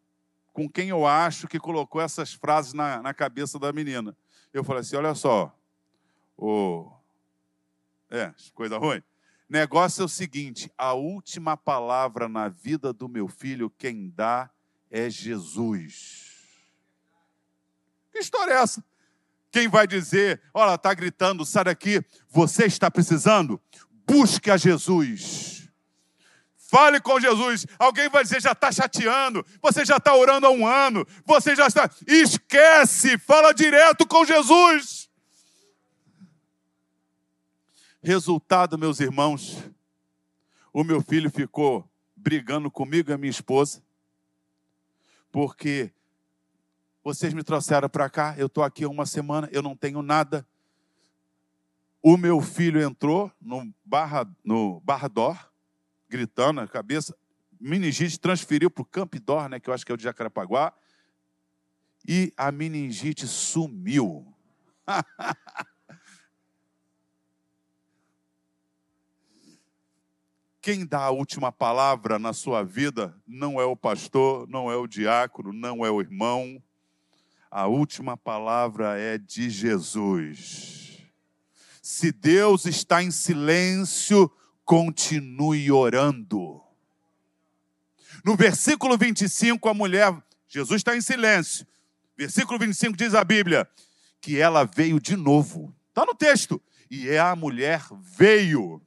com 0.58 0.68
quem 0.68 0.90
eu 0.90 1.06
acho 1.06 1.48
que 1.48 1.60
colocou 1.60 2.02
essas 2.02 2.34
frases 2.34 2.74
na, 2.74 3.00
na 3.00 3.14
cabeça 3.14 3.60
da 3.60 3.72
menina. 3.72 4.18
Eu 4.52 4.64
falei 4.64 4.82
assim: 4.82 4.96
olha 4.96 5.14
só, 5.14 5.56
o. 6.36 6.92
É, 8.10 8.34
coisa 8.56 8.80
ruim. 8.80 9.04
Negócio 9.48 10.02
é 10.02 10.06
o 10.06 10.10
seguinte: 10.10 10.74
a 10.76 10.94
última 10.94 11.56
palavra 11.56 12.28
na 12.28 12.50
vida 12.50 12.92
do 12.92 13.08
meu 13.08 13.28
filho, 13.28 13.70
quem 13.70 14.10
dá 14.10 14.50
é 14.90 15.08
Jesus. 15.12 16.34
Que 18.12 18.18
história 18.18 18.54
é 18.54 18.58
essa? 18.58 18.84
Quem 19.52 19.68
vai 19.68 19.86
dizer, 19.86 20.42
olha, 20.52 20.74
está 20.74 20.92
gritando, 20.92 21.46
sai 21.46 21.66
daqui, 21.66 22.04
você 22.32 22.66
está 22.66 22.90
precisando? 22.90 23.62
Busque 24.08 24.50
a 24.50 24.58
Jesus. 24.58 25.57
Fale 26.68 27.00
com 27.00 27.18
Jesus. 27.18 27.66
Alguém 27.80 28.10
vai 28.10 28.24
dizer, 28.24 28.42
já 28.42 28.52
está 28.52 28.72
chateando, 28.72 29.46
você 29.62 29.86
já 29.86 29.96
está 29.96 30.14
orando 30.14 30.46
há 30.46 30.52
um 30.52 30.68
ano, 30.68 31.08
você 31.26 31.56
já 31.56 31.66
está. 31.66 31.90
Esquece, 32.06 33.18
fala 33.18 33.54
direto 33.54 34.06
com 34.06 34.26
Jesus. 34.26 35.10
Resultado, 38.04 38.78
meus 38.78 39.00
irmãos, 39.00 39.64
o 40.74 40.84
meu 40.84 41.02
filho 41.02 41.32
ficou 41.32 41.90
brigando 42.16 42.70
comigo 42.70 43.10
e 43.10 43.14
a 43.14 43.18
minha 43.18 43.32
esposa, 43.32 43.82
porque 45.32 45.92
vocês 47.02 47.34
me 47.34 47.44
trouxeram 47.44 47.88
para 47.88 48.10
cá, 48.10 48.36
eu 48.38 48.48
estou 48.48 48.62
aqui 48.62 48.86
uma 48.86 49.06
semana, 49.06 49.48
eu 49.54 49.62
não 49.62 49.76
tenho 49.76 50.02
nada. 50.02 50.46
O 52.04 52.18
meu 52.18 52.42
filho 52.42 52.82
entrou 52.82 53.32
no 53.40 53.74
Barra, 53.86 54.30
no 54.44 54.82
Barra 54.82 55.08
Dor, 55.08 55.52
gritando 56.10 56.62
na 56.62 56.68
cabeça, 56.68 57.16
meningite 57.60 58.20
transferiu 58.20 58.70
para 58.70 58.82
o 58.82 58.86
Campidor, 58.86 59.50
né, 59.50 59.60
que 59.60 59.70
eu 59.70 59.74
acho 59.74 59.86
que 59.86 59.92
é 59.92 59.96
o 59.96 59.98
de 59.98 60.04
Jacarapaguá, 60.04 60.74
e 62.08 62.32
a 62.38 62.52
meningite 62.52 63.28
sumiu. 63.28 64.34
Quem 70.62 70.86
dá 70.86 71.04
a 71.04 71.12
última 71.12 71.50
palavra 71.52 72.20
na 72.20 72.34
sua 72.34 72.62
vida 72.62 73.16
não 73.26 73.60
é 73.60 73.64
o 73.64 73.76
pastor, 73.76 74.48
não 74.50 74.70
é 74.70 74.76
o 74.76 74.86
diácono, 74.86 75.54
não 75.54 75.86
é 75.86 75.90
o 75.90 76.02
irmão. 76.02 76.62
A 77.50 77.68
última 77.68 78.18
palavra 78.18 79.00
é 79.00 79.18
de 79.18 79.50
Jesus. 79.50 81.08
Se 81.82 82.12
Deus 82.12 82.66
está 82.66 83.02
em 83.02 83.12
silêncio, 83.12 84.30
continue 84.68 85.72
orando. 85.72 86.62
No 88.24 88.36
versículo 88.36 88.98
25, 88.98 89.70
a 89.70 89.74
mulher, 89.74 90.14
Jesus 90.50 90.82
está 90.82 90.96
em 90.96 91.00
silêncio. 91.00 91.66
Versículo 92.18 92.60
25 92.60 92.98
diz 92.98 93.16
a 93.16 93.24
Bíblia 93.24 93.68
que 94.20 94.38
ela 94.38 94.66
veio 94.66 95.00
de 95.00 95.16
novo. 95.16 95.74
Está 95.88 96.06
no 96.06 96.14
texto. 96.14 96.62
E 96.92 97.08
é 97.08 97.18
a 97.18 97.36
mulher 97.36 97.82
veio 98.18 98.82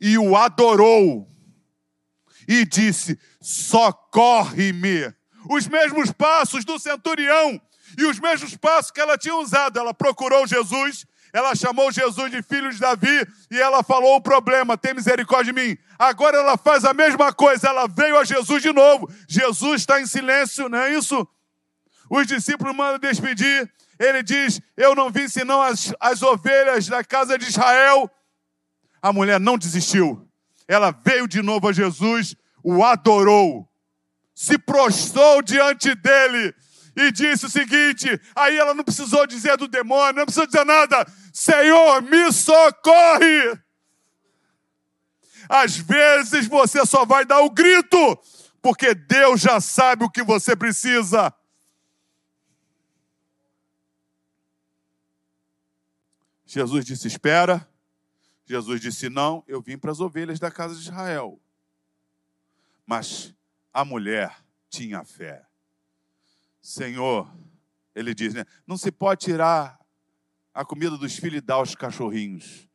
e 0.00 0.18
o 0.18 0.36
adorou 0.36 1.28
e 2.46 2.64
disse: 2.64 3.18
Socorre-me. 3.40 5.12
Os 5.48 5.68
mesmos 5.68 6.10
passos 6.10 6.64
do 6.64 6.78
centurião 6.78 7.60
e 7.96 8.04
os 8.04 8.18
mesmos 8.18 8.56
passos 8.56 8.90
que 8.90 9.00
ela 9.00 9.16
tinha 9.16 9.36
usado. 9.36 9.78
Ela 9.78 9.94
procurou 9.94 10.46
Jesus, 10.46 11.06
ela 11.36 11.54
chamou 11.54 11.92
Jesus 11.92 12.30
de 12.30 12.42
filho 12.42 12.70
de 12.72 12.78
Davi 12.78 13.26
e 13.50 13.58
ela 13.60 13.82
falou 13.82 14.16
o 14.16 14.20
problema: 14.20 14.78
tem 14.78 14.94
misericórdia 14.94 15.52
de 15.52 15.60
mim. 15.60 15.76
Agora 15.98 16.38
ela 16.38 16.56
faz 16.56 16.84
a 16.84 16.94
mesma 16.94 17.32
coisa, 17.32 17.68
ela 17.68 17.86
veio 17.86 18.18
a 18.18 18.24
Jesus 18.24 18.62
de 18.62 18.72
novo. 18.72 19.10
Jesus 19.28 19.82
está 19.82 20.00
em 20.00 20.06
silêncio, 20.06 20.68
não 20.68 20.78
é 20.78 20.94
isso? 20.94 21.28
Os 22.08 22.26
discípulos 22.26 22.74
mandam 22.74 22.98
despedir. 22.98 23.70
Ele 23.98 24.22
diz: 24.22 24.60
Eu 24.76 24.94
não 24.94 25.10
vim 25.10 25.28
senão 25.28 25.60
as, 25.60 25.92
as 26.00 26.22
ovelhas 26.22 26.86
da 26.88 27.04
casa 27.04 27.36
de 27.36 27.46
Israel 27.46 28.10
a 29.02 29.12
mulher 29.12 29.38
não 29.38 29.58
desistiu. 29.58 30.26
Ela 30.66 30.90
veio 31.04 31.28
de 31.28 31.42
novo 31.42 31.68
a 31.68 31.72
Jesus, 31.72 32.34
o 32.64 32.82
adorou, 32.82 33.68
se 34.34 34.58
prostrou 34.58 35.42
diante 35.42 35.94
dele 35.94 36.54
e 36.96 37.12
disse 37.12 37.46
o 37.46 37.50
seguinte: 37.50 38.20
aí 38.34 38.58
ela 38.58 38.74
não 38.74 38.82
precisou 38.82 39.26
dizer 39.26 39.56
do 39.58 39.68
demônio, 39.68 40.14
não 40.14 40.24
precisou 40.24 40.46
dizer 40.46 40.64
nada. 40.64 41.06
Senhor, 41.36 42.00
me 42.00 42.32
socorre. 42.32 43.60
Às 45.46 45.76
vezes 45.76 46.46
você 46.46 46.86
só 46.86 47.04
vai 47.04 47.26
dar 47.26 47.40
o 47.40 47.50
grito, 47.50 47.98
porque 48.62 48.94
Deus 48.94 49.42
já 49.42 49.60
sabe 49.60 50.02
o 50.02 50.08
que 50.08 50.22
você 50.22 50.56
precisa. 50.56 51.30
Jesus 56.46 56.86
disse: 56.86 57.06
Espera, 57.06 57.68
Jesus 58.46 58.80
disse: 58.80 59.10
Não, 59.10 59.44
eu 59.46 59.60
vim 59.60 59.76
para 59.76 59.92
as 59.92 60.00
ovelhas 60.00 60.38
da 60.38 60.50
casa 60.50 60.74
de 60.74 60.80
Israel. 60.80 61.38
Mas 62.86 63.34
a 63.74 63.84
mulher 63.84 64.42
tinha 64.70 65.04
fé. 65.04 65.46
Senhor, 66.62 67.30
ele 67.94 68.14
diz, 68.14 68.32
né? 68.32 68.46
Não 68.66 68.78
se 68.78 68.90
pode 68.90 69.26
tirar 69.26 69.78
a 70.56 70.64
comida 70.64 70.96
dos 70.96 71.18
filhos 71.18 71.36
e 71.36 71.40
dar 71.42 71.56
aos 71.56 71.74
cachorrinhos. 71.74 72.66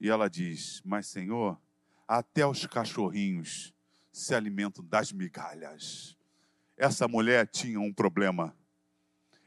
E 0.00 0.08
ela 0.08 0.30
diz: 0.30 0.80
Mas, 0.84 1.08
Senhor, 1.08 1.60
até 2.06 2.46
os 2.46 2.64
cachorrinhos 2.64 3.74
se 4.12 4.36
alimentam 4.36 4.84
das 4.84 5.10
migalhas. 5.10 6.16
Essa 6.76 7.08
mulher 7.08 7.48
tinha 7.48 7.80
um 7.80 7.92
problema. 7.92 8.56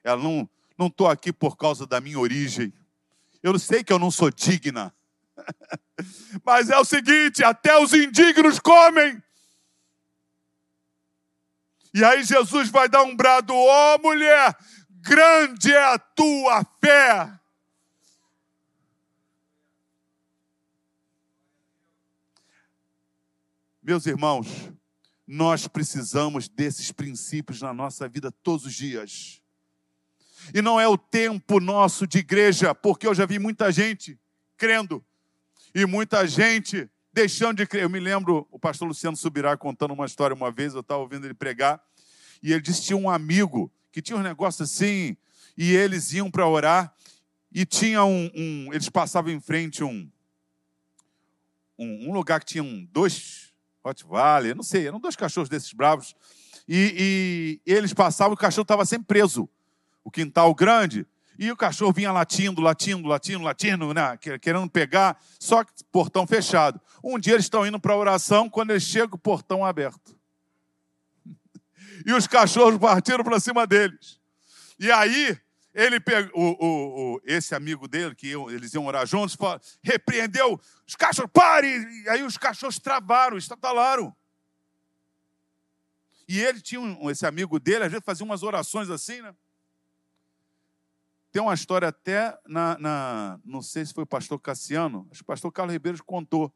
Ela 0.04 0.22
não, 0.22 0.50
não 0.78 0.88
estou 0.88 1.08
aqui 1.08 1.32
por 1.32 1.56
causa 1.56 1.88
da 1.88 2.02
minha 2.02 2.20
origem. 2.20 2.74
Eu 3.42 3.58
sei 3.58 3.86
que 3.86 3.94
eu 3.94 4.00
não 4.00 4.12
sou 4.12 4.30
digna. 4.30 4.94
Mas 6.44 6.70
é 6.70 6.78
o 6.78 6.84
seguinte: 6.84 7.42
até 7.42 7.80
os 7.80 7.94
indignos 7.94 8.60
comem. 8.60 9.24
E 11.94 12.04
aí 12.04 12.22
Jesus 12.22 12.70
vai 12.70 12.90
dar 12.90 13.04
um 13.04 13.16
brado: 13.16 13.54
ó 13.56 13.96
oh, 13.96 14.00
mulher, 14.00 14.58
grande 15.00 15.72
é 15.72 15.94
a 15.94 15.98
tua 15.98 16.66
fé. 16.82 17.38
Meus 23.88 24.06
irmãos, 24.06 24.70
nós 25.26 25.66
precisamos 25.66 26.50
desses 26.50 26.92
princípios 26.92 27.62
na 27.62 27.74
nossa 27.74 28.06
vida 28.06 28.30
todos 28.30 28.66
os 28.66 28.74
dias. 28.74 29.42
E 30.54 30.62
não 30.62 30.78
é 30.78 30.86
o 30.90 30.98
tempo 30.98 31.62
nosso 31.62 32.06
de 32.06 32.18
igreja, 32.18 32.76
porque 32.76 33.08
eu 33.08 33.16
já 33.16 33.26
vi 33.26 33.40
muita 33.40 33.72
gente 33.72 34.20
crendo 34.58 35.02
e 35.74 35.86
muita 35.86 36.28
gente 36.28 36.90
deixando 37.14 37.60
de 37.60 37.66
crer. 37.66 37.84
Eu 37.84 37.90
me 37.90 38.02
lembro, 38.02 38.46
o 38.52 38.60
pastor 38.60 38.90
Luciano 38.90 39.16
Subirá 39.16 39.56
contando 39.56 39.94
uma 39.94 40.06
história 40.06 40.36
uma 40.36 40.52
vez, 40.52 40.74
eu 40.74 40.82
estava 40.82 41.00
ouvindo 41.00 41.26
ele 41.26 41.34
pregar, 41.34 41.82
e 42.44 42.52
ele 42.52 42.60
disse 42.60 42.82
que 42.82 42.88
tinha 42.88 42.98
um 42.98 43.10
amigo 43.10 43.72
que 43.90 44.02
tinha 44.02 44.18
um 44.18 44.22
negócio 44.22 44.64
assim, 44.64 45.16
e 45.58 45.74
eles 45.74 46.12
iam 46.12 46.30
para 46.30 46.46
orar, 46.46 46.94
e 47.50 47.66
tinha 47.66 48.04
um, 48.04 48.30
um, 48.36 48.74
Eles 48.74 48.90
passavam 48.90 49.32
em 49.32 49.40
frente 49.40 49.82
um, 49.82 50.12
um, 51.80 52.10
um 52.10 52.12
lugar 52.12 52.42
que 52.42 52.48
tinha 52.48 52.64
um, 52.66 52.86
dois 52.92 53.47
Rottweiler, 53.88 54.56
não 54.56 54.64
sei, 54.64 54.88
eram 54.88 55.00
dois 55.00 55.16
cachorros 55.16 55.50
desses 55.50 55.74
bravos, 55.74 56.16
e, 56.68 57.62
e 57.66 57.72
eles 57.72 57.94
passavam, 57.94 58.34
o 58.34 58.38
cachorro 58.38 58.64
estava 58.64 58.86
sempre 58.86 59.08
preso. 59.08 59.48
O 60.04 60.12
quintal 60.12 60.54
grande, 60.54 61.06
e 61.40 61.52
o 61.52 61.58
cachorro 61.58 61.94
vinha 61.94 62.12
latindo, 62.12 62.62
latindo, 62.62 63.08
latindo, 63.08 63.44
latindo, 63.44 63.94
né? 63.94 64.18
querendo 64.42 64.70
pegar, 64.70 65.22
só 65.40 65.64
que 65.64 65.72
portão 65.92 66.26
fechado. 66.26 66.82
Um 67.04 67.20
dia 67.20 67.34
eles 67.34 67.46
estão 67.46 67.66
indo 67.66 67.80
para 67.80 67.94
a 67.94 67.98
oração, 67.98 68.50
quando 68.50 68.72
eles 68.72 68.84
chegam, 68.84 69.16
o 69.16 69.20
portão 69.20 69.64
aberto. 69.64 70.18
E 72.06 72.14
os 72.14 72.28
cachorros 72.28 72.78
partiram 72.78 73.24
para 73.24 73.40
cima 73.40 73.66
deles. 73.66 74.20
E 74.80 74.92
aí, 74.92 75.38
ele 75.78 76.00
pegou, 76.00 76.32
o, 76.34 77.14
o, 77.14 77.22
esse 77.24 77.54
amigo 77.54 77.88
dele, 77.88 78.16
que 78.16 78.32
eles 78.32 78.74
iam 78.74 78.88
orar 78.88 79.06
juntos, 79.06 79.38
repreendeu, 79.80 80.60
os 80.88 80.96
cachorros, 80.96 81.30
pare! 81.32 81.68
E 81.68 82.10
aí 82.10 82.24
os 82.24 82.36
cachorros 82.36 82.80
travaram, 82.80 83.38
estatalaram. 83.38 84.12
E 86.28 86.42
ele 86.42 86.62
tinha, 86.62 86.82
um, 86.82 87.12
esse 87.12 87.28
amigo 87.28 87.60
dele, 87.60 87.84
às 87.84 87.92
vezes 87.92 88.04
fazia 88.04 88.26
umas 88.26 88.42
orações 88.42 88.90
assim, 88.90 89.22
né? 89.22 89.36
Tem 91.32 91.44
uma 91.44 91.54
história 91.54 91.90
até 91.90 92.36
na, 92.48 92.76
na, 92.80 93.40
não 93.46 93.62
sei 93.62 93.86
se 93.86 93.94
foi 93.94 94.04
o 94.04 94.08
pastor 94.08 94.40
Cassiano, 94.40 95.08
acho 95.12 95.20
que 95.20 95.26
o 95.26 95.28
pastor 95.28 95.52
Carlos 95.52 95.74
Ribeiro 95.74 96.04
contou. 96.04 96.52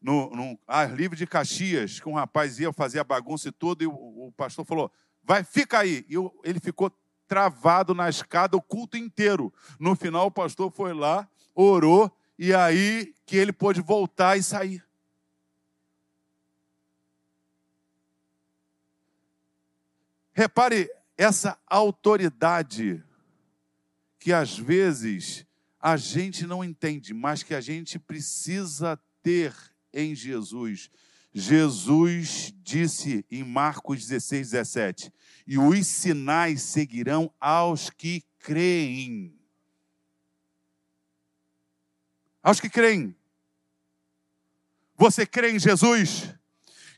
No, 0.00 0.30
no 0.30 0.58
ah, 0.66 0.84
livro 0.84 1.16
de 1.16 1.26
Caxias, 1.28 2.00
que 2.00 2.08
um 2.08 2.14
rapaz 2.14 2.58
ia 2.58 2.72
fazer 2.72 2.98
a 2.98 3.04
bagunça 3.04 3.48
e 3.48 3.52
tudo, 3.52 3.82
e 3.82 3.86
o, 3.86 3.92
o 3.92 4.32
pastor 4.36 4.64
falou: 4.64 4.92
vai, 5.22 5.44
fica 5.44 5.78
aí. 5.78 6.04
E 6.08 6.14
eu, 6.14 6.32
ele 6.44 6.60
ficou 6.60 6.92
travado 7.28 7.94
na 7.94 8.08
escada 8.08 8.56
o 8.56 8.62
culto 8.62 8.96
inteiro. 8.96 9.52
No 9.78 9.94
final, 9.94 10.26
o 10.26 10.30
pastor 10.30 10.72
foi 10.72 10.94
lá, 10.94 11.28
orou, 11.54 12.10
e 12.38 12.54
aí 12.54 13.14
que 13.26 13.36
ele 13.36 13.52
pôde 13.52 13.80
voltar 13.80 14.36
e 14.36 14.42
sair. 14.42 14.82
Repare 20.32 20.88
essa 21.16 21.58
autoridade 21.66 23.02
que 24.18 24.32
às 24.32 24.56
vezes 24.56 25.44
a 25.80 25.96
gente 25.96 26.46
não 26.46 26.64
entende, 26.64 27.12
mas 27.12 27.42
que 27.42 27.54
a 27.54 27.60
gente 27.60 27.98
precisa 27.98 28.98
ter 29.22 29.54
em 29.92 30.14
Jesus. 30.14 30.90
Jesus 31.38 32.52
disse 32.64 33.24
em 33.30 33.44
Marcos 33.44 34.04
16, 34.08 34.50
17: 34.50 35.12
E 35.46 35.56
os 35.56 35.86
sinais 35.86 36.62
seguirão 36.62 37.32
aos 37.40 37.90
que 37.90 38.24
creem. 38.40 39.38
Aos 42.42 42.58
que 42.58 42.68
creem. 42.68 43.14
Você 44.96 45.24
crê 45.24 45.52
em 45.52 45.60
Jesus? 45.60 46.34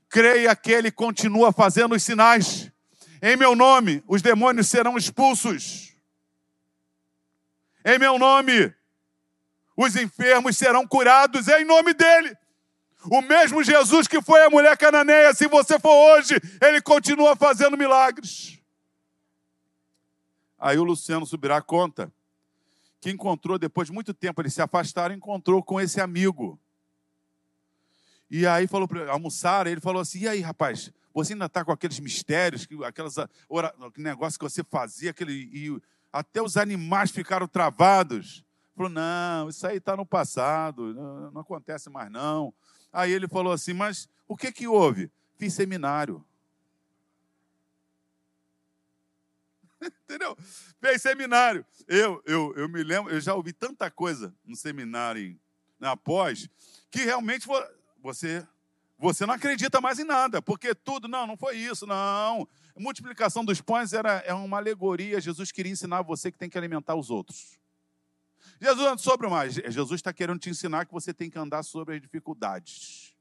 Creia 0.09 0.57
que 0.57 0.72
Ele 0.72 0.90
continua 0.90 1.53
fazendo 1.53 1.94
os 1.94 2.03
sinais. 2.03 2.72
Em 3.20 3.37
meu 3.37 3.55
nome, 3.55 4.03
os 4.09 4.22
demônios 4.22 4.68
serão 4.68 4.96
expulsos. 4.96 5.94
Em 7.85 7.98
meu 7.98 8.18
nome, 8.18 8.74
os 9.76 9.96
enfermos 9.96 10.57
serão 10.57 10.87
curados 10.87 11.46
em 11.46 11.62
nome 11.62 11.92
dele. 11.92 12.35
O 13.05 13.23
mesmo 13.23 13.63
Jesus 13.63 14.07
que 14.07 14.21
foi 14.21 14.43
a 14.43 14.51
mulher 14.51 14.77
cananeia, 14.77 15.33
se 15.35 15.47
você 15.49 15.79
for 15.79 15.93
hoje, 15.93 16.35
ele 16.61 16.83
continua 16.83 17.35
fazendo 17.35 17.77
milagres. 17.77 18.59
Aí 20.59 20.79
o 20.79 20.85
Luciano 20.85 21.25
subirá 21.25 21.63
conta 21.63 22.13
que 23.01 23.11
encontrou, 23.11 23.59
depois 23.59 23.89
de 23.89 23.95
muito 23.95 24.13
tempo, 24.13 24.43
eles 24.43 24.53
se 24.53 24.61
afastaram, 24.61 25.15
encontrou 25.15 25.63
com 25.63 25.81
esse 25.81 26.01
amigo. 26.01 26.61
E 28.31 28.47
aí 28.47 28.67
falou 28.67 28.87
para 28.87 29.11
almoçar, 29.11 29.67
ele 29.67 29.81
falou 29.81 30.03
assim: 30.03 30.21
e 30.21 30.29
aí, 30.29 30.41
rapaz, 30.41 30.93
você 31.13 31.33
ainda 31.33 31.47
está 31.47 31.65
com 31.65 31.73
aqueles 31.73 31.99
mistérios, 31.99 32.69
aquelas 32.85 33.17
ora, 33.49 33.75
negócio 33.97 34.39
que 34.39 34.45
você 34.45 34.63
fazia, 34.63 35.11
aquele, 35.11 35.33
e 35.33 35.81
até 36.13 36.43
os 36.43 36.57
animais 36.57 37.11
ficaram 37.11 37.49
travados. 37.49 38.45
Falou, 38.77 38.91
não, 38.91 39.49
isso 39.49 39.67
aí 39.67 39.79
está 39.79 39.97
no 39.97 40.07
passado, 40.07 40.95
não, 40.95 41.31
não, 41.33 41.41
acontece 41.41 41.91
mais 41.91 42.11
não. 42.11 42.55
Aí 42.92 43.12
ele 43.12 43.29
falou 43.29 43.53
assim, 43.53 43.72
mas 43.72 44.09
o 44.26 44.37
que 44.37 44.50
que 44.53 44.66
houve? 44.66 45.11
Fiz 45.37 45.55
seminário. 45.55 46.24
Entendeu? 50.05 50.37
Fez 50.81 51.03
seminário. 51.03 51.64
Eu, 51.87 52.22
eu, 52.26 52.55
eu 52.57 52.68
me 52.68 52.83
lembro, 52.83 53.12
eu 53.12 53.20
já 53.20 53.35
ouvi 53.35 53.53
tanta 53.53 53.90
coisa 53.90 54.35
no 54.44 54.57
seminário 54.57 55.38
na 55.79 55.96
pós, 55.96 56.48
que 56.90 57.05
realmente 57.05 57.46
você 58.03 58.46
você 59.00 59.24
não 59.24 59.33
acredita 59.33 59.81
mais 59.81 59.98
em 59.98 60.05
nada, 60.05 60.42
porque 60.42 60.74
tudo, 60.74 61.09
não, 61.09 61.26
não 61.26 61.35
foi 61.35 61.57
isso, 61.57 61.87
não. 61.87 62.46
Multiplicação 62.76 63.42
dos 63.42 63.59
pães 63.59 63.94
era, 63.94 64.18
é 64.26 64.35
uma 64.35 64.59
alegoria. 64.59 65.18
Jesus 65.18 65.50
queria 65.50 65.72
ensinar 65.72 66.03
você 66.03 66.31
que 66.31 66.37
tem 66.37 66.50
que 66.50 66.59
alimentar 66.59 66.94
os 66.94 67.09
outros. 67.09 67.59
Jesus 68.61 68.87
anda 68.87 68.99
sobre 68.99 69.27
mais. 69.27 69.55
Jesus 69.55 69.92
está 69.92 70.12
querendo 70.12 70.38
te 70.38 70.51
ensinar 70.51 70.85
que 70.85 70.92
você 70.92 71.14
tem 71.14 71.31
que 71.31 71.38
andar 71.38 71.62
sobre 71.62 71.94
as 71.94 72.01
dificuldades. 72.01 73.16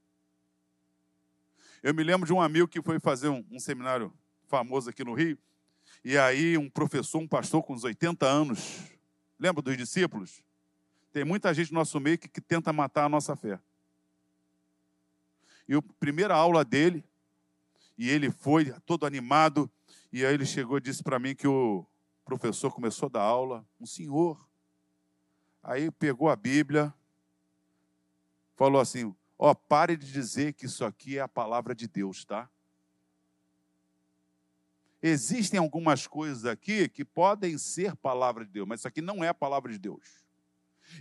Eu 1.82 1.94
me 1.94 2.04
lembro 2.04 2.26
de 2.26 2.32
um 2.32 2.42
amigo 2.42 2.68
que 2.68 2.82
foi 2.82 3.00
fazer 3.00 3.28
um, 3.30 3.42
um 3.50 3.58
seminário 3.58 4.12
famoso 4.46 4.90
aqui 4.90 5.02
no 5.02 5.14
Rio, 5.14 5.38
e 6.04 6.18
aí 6.18 6.58
um 6.58 6.68
professor, 6.68 7.18
um 7.18 7.26
pastor 7.26 7.62
com 7.62 7.72
uns 7.72 7.84
80 7.84 8.26
anos, 8.26 8.80
lembra 9.38 9.62
dos 9.62 9.76
discípulos? 9.78 10.42
Tem 11.10 11.24
muita 11.24 11.54
gente 11.54 11.72
no 11.72 11.78
nosso 11.78 11.98
meio 11.98 12.18
que, 12.18 12.28
que 12.28 12.40
tenta 12.40 12.70
matar 12.70 13.04
a 13.04 13.08
nossa 13.08 13.34
fé. 13.34 13.58
E 15.66 15.74
a 15.74 15.80
primeira 15.98 16.34
aula 16.34 16.64
dele, 16.64 17.02
e 17.96 18.10
ele 18.10 18.30
foi 18.30 18.74
todo 18.84 19.06
animado, 19.06 19.70
e 20.12 20.26
aí 20.26 20.34
ele 20.34 20.44
chegou 20.44 20.76
e 20.76 20.80
disse 20.82 21.02
para 21.02 21.18
mim 21.18 21.34
que 21.34 21.48
o 21.48 21.86
professor 22.24 22.70
começou 22.72 23.06
a 23.06 23.10
dar 23.10 23.22
aula, 23.22 23.66
um 23.80 23.86
senhor. 23.86 24.49
Aí 25.62 25.90
pegou 25.90 26.28
a 26.28 26.36
Bíblia, 26.36 26.92
falou 28.56 28.80
assim: 28.80 29.14
Ó, 29.38 29.50
oh, 29.50 29.54
pare 29.54 29.96
de 29.96 30.10
dizer 30.10 30.52
que 30.54 30.66
isso 30.66 30.84
aqui 30.84 31.18
é 31.18 31.20
a 31.20 31.28
palavra 31.28 31.74
de 31.74 31.88
Deus, 31.88 32.24
tá? 32.24 32.48
Existem 35.02 35.58
algumas 35.58 36.06
coisas 36.06 36.44
aqui 36.44 36.88
que 36.88 37.04
podem 37.04 37.56
ser 37.56 37.96
palavra 37.96 38.44
de 38.44 38.50
Deus, 38.50 38.68
mas 38.68 38.80
isso 38.80 38.88
aqui 38.88 39.00
não 39.00 39.24
é 39.24 39.28
a 39.28 39.34
palavra 39.34 39.72
de 39.72 39.78
Deus. 39.78 40.22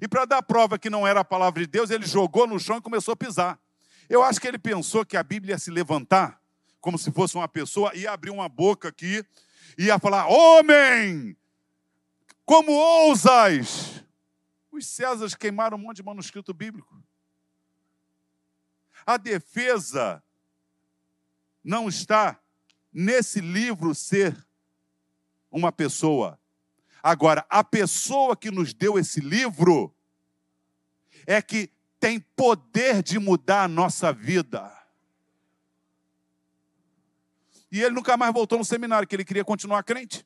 E 0.01 0.07
para 0.07 0.23
dar 0.23 0.41
prova 0.41 0.79
que 0.79 0.89
não 0.89 1.05
era 1.05 1.19
a 1.19 1.25
palavra 1.25 1.61
de 1.61 1.67
Deus, 1.67 1.89
ele 1.89 2.05
jogou 2.05 2.47
no 2.47 2.59
chão 2.59 2.77
e 2.77 2.81
começou 2.81 3.11
a 3.11 3.17
pisar. 3.17 3.59
Eu 4.07 4.23
acho 4.23 4.39
que 4.39 4.47
ele 4.47 4.57
pensou 4.57 5.05
que 5.05 5.17
a 5.17 5.23
Bíblia 5.23 5.53
ia 5.53 5.59
se 5.59 5.69
levantar, 5.69 6.41
como 6.79 6.97
se 6.97 7.11
fosse 7.11 7.35
uma 7.35 7.47
pessoa, 7.47 7.93
ia 7.93 8.11
abrir 8.11 8.31
uma 8.31 8.47
boca 8.47 8.87
aqui, 8.87 9.23
ia 9.77 9.99
falar: 9.99 10.27
Homem, 10.27 11.35
como 12.45 12.71
ousas? 12.71 13.98
Os 14.79 14.87
Césares 14.87 15.35
queimaram 15.35 15.77
um 15.77 15.81
monte 15.81 15.97
de 15.97 16.03
manuscrito 16.03 16.53
bíblico. 16.53 17.03
A 19.05 19.17
defesa 19.17 20.23
não 21.61 21.89
está 21.89 22.41
nesse 22.91 23.41
livro 23.41 23.93
ser 23.93 24.47
uma 25.51 25.69
pessoa. 25.69 26.39
Agora, 27.03 27.45
a 27.49 27.61
pessoa 27.61 28.37
que 28.37 28.49
nos 28.49 28.73
deu 28.73 28.97
esse 28.97 29.19
livro 29.19 29.93
é 31.27 31.41
que 31.41 31.69
tem 31.99 32.19
poder 32.19 33.03
de 33.03 33.19
mudar 33.19 33.63
a 33.63 33.67
nossa 33.67 34.13
vida. 34.13 34.71
E 37.69 37.81
ele 37.81 37.95
nunca 37.95 38.15
mais 38.15 38.33
voltou 38.33 38.57
no 38.57 38.63
seminário, 38.63 39.07
que 39.07 39.15
ele 39.15 39.25
queria 39.25 39.43
continuar 39.43 39.83
crente. 39.83 40.25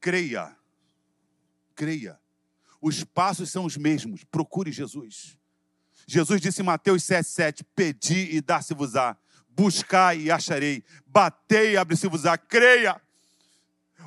Creia, 0.00 0.56
creia. 1.74 2.18
Os 2.80 3.04
passos 3.04 3.50
são 3.50 3.64
os 3.64 3.76
mesmos. 3.76 4.24
Procure 4.24 4.72
Jesus. 4.72 5.36
Jesus 6.06 6.40
disse 6.40 6.62
em 6.62 6.64
Mateus 6.64 7.02
7,7: 7.04 7.64
Pedi 7.74 8.36
e 8.36 8.40
dar-se-vos-á, 8.40 9.16
buscai 9.48 10.22
e 10.22 10.30
acharei, 10.30 10.82
batei 11.06 11.72
e 11.72 11.76
abre-se-vos-á. 11.76 12.36
Creia. 12.36 13.00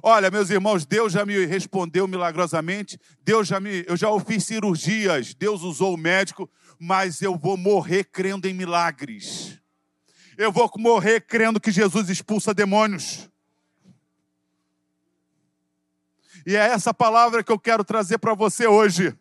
Olha, 0.03 0.29
meus 0.29 0.49
irmãos, 0.49 0.85
Deus 0.85 1.13
já 1.13 1.25
me 1.25 1.45
respondeu 1.45 2.07
milagrosamente. 2.07 2.99
Deus 3.23 3.47
já 3.47 3.59
me, 3.59 3.85
eu 3.87 3.95
já 3.95 4.07
fiz 4.19 4.43
cirurgias. 4.43 5.33
Deus 5.33 5.61
usou 5.61 5.93
o 5.93 5.97
médico, 5.97 6.49
mas 6.77 7.21
eu 7.21 7.37
vou 7.37 7.57
morrer 7.57 8.03
crendo 8.03 8.47
em 8.47 8.53
milagres. 8.53 9.59
Eu 10.37 10.51
vou 10.51 10.69
morrer 10.77 11.21
crendo 11.21 11.59
que 11.59 11.71
Jesus 11.71 12.09
expulsa 12.09 12.53
demônios. 12.53 13.29
E 16.45 16.55
é 16.55 16.67
essa 16.67 16.93
palavra 16.93 17.43
que 17.43 17.51
eu 17.51 17.59
quero 17.59 17.83
trazer 17.83 18.19
para 18.19 18.35
você 18.35 18.67
hoje. 18.67 19.17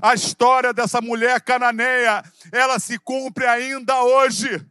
A 0.00 0.14
história 0.14 0.72
dessa 0.72 1.00
mulher 1.00 1.40
cananeia, 1.40 2.22
ela 2.52 2.78
se 2.78 2.98
cumpre 2.98 3.46
ainda 3.46 4.02
hoje. 4.02 4.64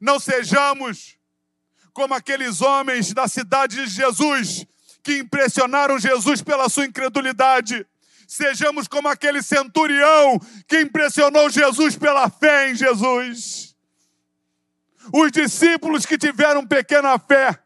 Não 0.00 0.18
sejamos 0.18 1.16
como 1.92 2.12
aqueles 2.14 2.60
homens 2.60 3.12
da 3.12 3.28
cidade 3.28 3.76
de 3.76 3.86
Jesus, 3.86 4.66
que 5.02 5.18
impressionaram 5.18 5.98
Jesus 5.98 6.42
pela 6.42 6.68
sua 6.68 6.86
incredulidade. 6.86 7.86
Sejamos 8.26 8.88
como 8.88 9.06
aquele 9.06 9.42
centurião 9.42 10.40
que 10.66 10.80
impressionou 10.80 11.48
Jesus 11.48 11.96
pela 11.96 12.28
fé 12.28 12.70
em 12.70 12.74
Jesus. 12.74 13.76
Os 15.12 15.30
discípulos 15.30 16.04
que 16.04 16.18
tiveram 16.18 16.66
pequena 16.66 17.18
fé 17.18 17.56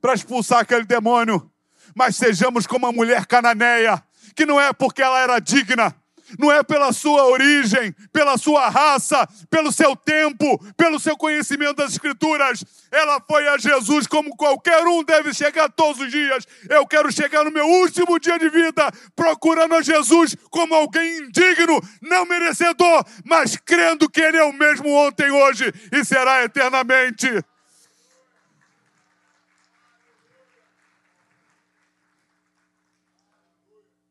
para 0.00 0.14
expulsar 0.14 0.60
aquele 0.60 0.84
demônio, 0.84 1.51
mas 1.94 2.16
sejamos 2.16 2.66
como 2.66 2.86
a 2.86 2.92
mulher 2.92 3.26
cananeia, 3.26 4.02
que 4.34 4.46
não 4.46 4.60
é 4.60 4.72
porque 4.72 5.02
ela 5.02 5.20
era 5.20 5.38
digna, 5.38 5.94
não 6.38 6.50
é 6.50 6.62
pela 6.62 6.92
sua 6.92 7.26
origem, 7.26 7.94
pela 8.12 8.36
sua 8.38 8.68
raça, 8.68 9.28
pelo 9.50 9.72
seu 9.72 9.94
tempo, 9.96 10.58
pelo 10.76 10.98
seu 10.98 11.16
conhecimento 11.16 11.76
das 11.76 11.92
Escrituras. 11.92 12.64
Ela 12.90 13.20
foi 13.20 13.46
a 13.48 13.58
Jesus 13.58 14.06
como 14.06 14.36
qualquer 14.36 14.86
um 14.86 15.02
deve 15.04 15.34
chegar 15.34 15.70
todos 15.70 16.00
os 16.00 16.10
dias. 16.10 16.46
Eu 16.68 16.86
quero 16.86 17.12
chegar 17.12 17.44
no 17.44 17.50
meu 17.50 17.66
último 17.66 18.18
dia 18.18 18.38
de 18.38 18.48
vida 18.48 18.90
procurando 19.14 19.74
a 19.74 19.82
Jesus 19.82 20.36
como 20.50 20.74
alguém 20.74 21.18
indigno, 21.18 21.80
não 22.00 22.24
merecedor, 22.24 23.04
mas 23.24 23.56
crendo 23.56 24.08
que 24.08 24.20
Ele 24.20 24.36
é 24.36 24.44
o 24.44 24.52
mesmo 24.52 24.88
ontem, 24.90 25.30
hoje 25.30 25.72
e 25.92 26.04
será 26.04 26.44
eternamente. 26.44 27.28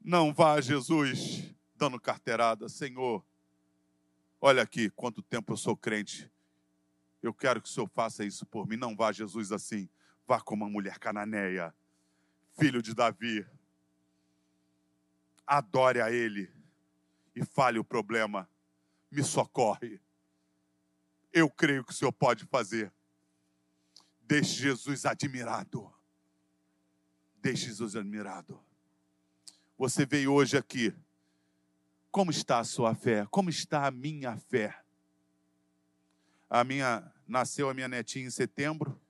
Não 0.03 0.33
vá 0.33 0.53
a 0.53 0.61
Jesus 0.61 1.53
dando 1.75 1.99
carteirada. 1.99 2.67
Senhor, 2.67 3.23
olha 4.39 4.63
aqui 4.63 4.89
quanto 4.89 5.21
tempo 5.21 5.53
eu 5.53 5.57
sou 5.57 5.77
crente. 5.77 6.31
Eu 7.21 7.31
quero 7.31 7.61
que 7.61 7.69
o 7.69 7.71
Senhor 7.71 7.87
faça 7.87 8.25
isso 8.25 8.43
por 8.45 8.67
mim. 8.67 8.77
Não 8.77 8.95
vá 8.95 9.11
Jesus 9.11 9.51
assim. 9.51 9.87
Vá 10.27 10.41
como 10.41 10.65
uma 10.65 10.71
mulher 10.71 10.97
cananeia, 10.97 11.73
filho 12.57 12.81
de 12.81 12.95
Davi. 12.95 13.45
Adore 15.45 16.01
a 16.01 16.11
Ele 16.11 16.51
e 17.35 17.45
fale 17.45 17.77
o 17.77 17.83
problema. 17.83 18.49
Me 19.11 19.23
socorre. 19.23 20.01
Eu 21.31 21.49
creio 21.49 21.83
que 21.83 21.91
o 21.91 21.95
Senhor 21.95 22.11
pode 22.11 22.45
fazer. 22.45 22.91
Deixe 24.21 24.61
Jesus 24.61 25.05
admirado. 25.05 25.93
Deixe 27.35 27.67
Jesus 27.67 27.95
admirado. 27.95 28.70
Você 29.81 30.05
veio 30.05 30.31
hoje 30.31 30.55
aqui. 30.55 30.93
Como 32.11 32.29
está 32.29 32.59
a 32.59 32.63
sua 32.63 32.93
fé? 32.93 33.25
Como 33.31 33.49
está 33.49 33.87
a 33.87 33.89
minha 33.89 34.37
fé? 34.37 34.79
A 36.47 36.63
minha 36.63 37.11
nasceu 37.27 37.67
a 37.67 37.73
minha 37.73 37.87
netinha 37.87 38.27
em 38.27 38.29
setembro. 38.29 39.01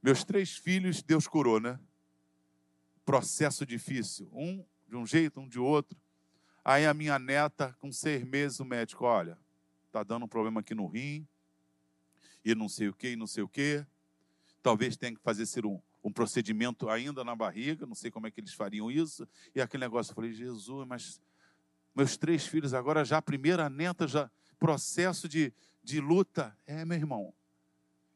Meus 0.00 0.22
três 0.22 0.56
filhos 0.56 1.02
Deus 1.02 1.26
curou, 1.26 1.58
né? 1.58 1.76
Processo 3.04 3.66
difícil, 3.66 4.30
um 4.32 4.64
de 4.88 4.94
um 4.94 5.04
jeito, 5.04 5.40
um 5.40 5.48
de 5.48 5.58
outro. 5.58 5.98
Aí 6.64 6.86
a 6.86 6.94
minha 6.94 7.18
neta, 7.18 7.76
com 7.80 7.90
seis 7.90 8.22
meses, 8.22 8.60
o 8.60 8.64
médico, 8.64 9.04
olha, 9.04 9.36
tá 9.90 10.04
dando 10.04 10.24
um 10.24 10.28
problema 10.28 10.60
aqui 10.60 10.72
no 10.72 10.86
rim, 10.86 11.26
e 12.44 12.54
não 12.54 12.68
sei 12.68 12.86
o 12.90 12.94
que, 12.94 13.08
e 13.08 13.16
não 13.16 13.26
sei 13.26 13.42
o 13.42 13.48
que. 13.48 13.84
Talvez 14.62 14.96
tenha 14.96 15.16
que 15.16 15.20
fazer 15.20 15.46
um, 16.04 16.12
procedimento 16.12 16.88
ainda 16.88 17.24
na 17.24 17.34
barriga, 17.34 17.86
não 17.86 17.94
sei 17.94 18.10
como 18.10 18.26
é 18.26 18.30
que 18.30 18.40
eles 18.40 18.52
fariam 18.52 18.90
isso. 18.90 19.26
E 19.54 19.60
aquele 19.60 19.84
negócio, 19.84 20.10
eu 20.10 20.14
falei, 20.14 20.32
Jesus, 20.32 20.86
mas 20.86 21.20
meus 21.94 22.16
três 22.16 22.46
filhos 22.46 22.74
agora 22.74 23.04
já, 23.04 23.18
a 23.18 23.22
primeira 23.22 23.70
neta, 23.70 24.06
já 24.06 24.30
processo 24.58 25.28
de, 25.28 25.52
de 25.82 26.00
luta. 26.00 26.56
É, 26.66 26.84
meu 26.84 26.96
irmão, 26.96 27.34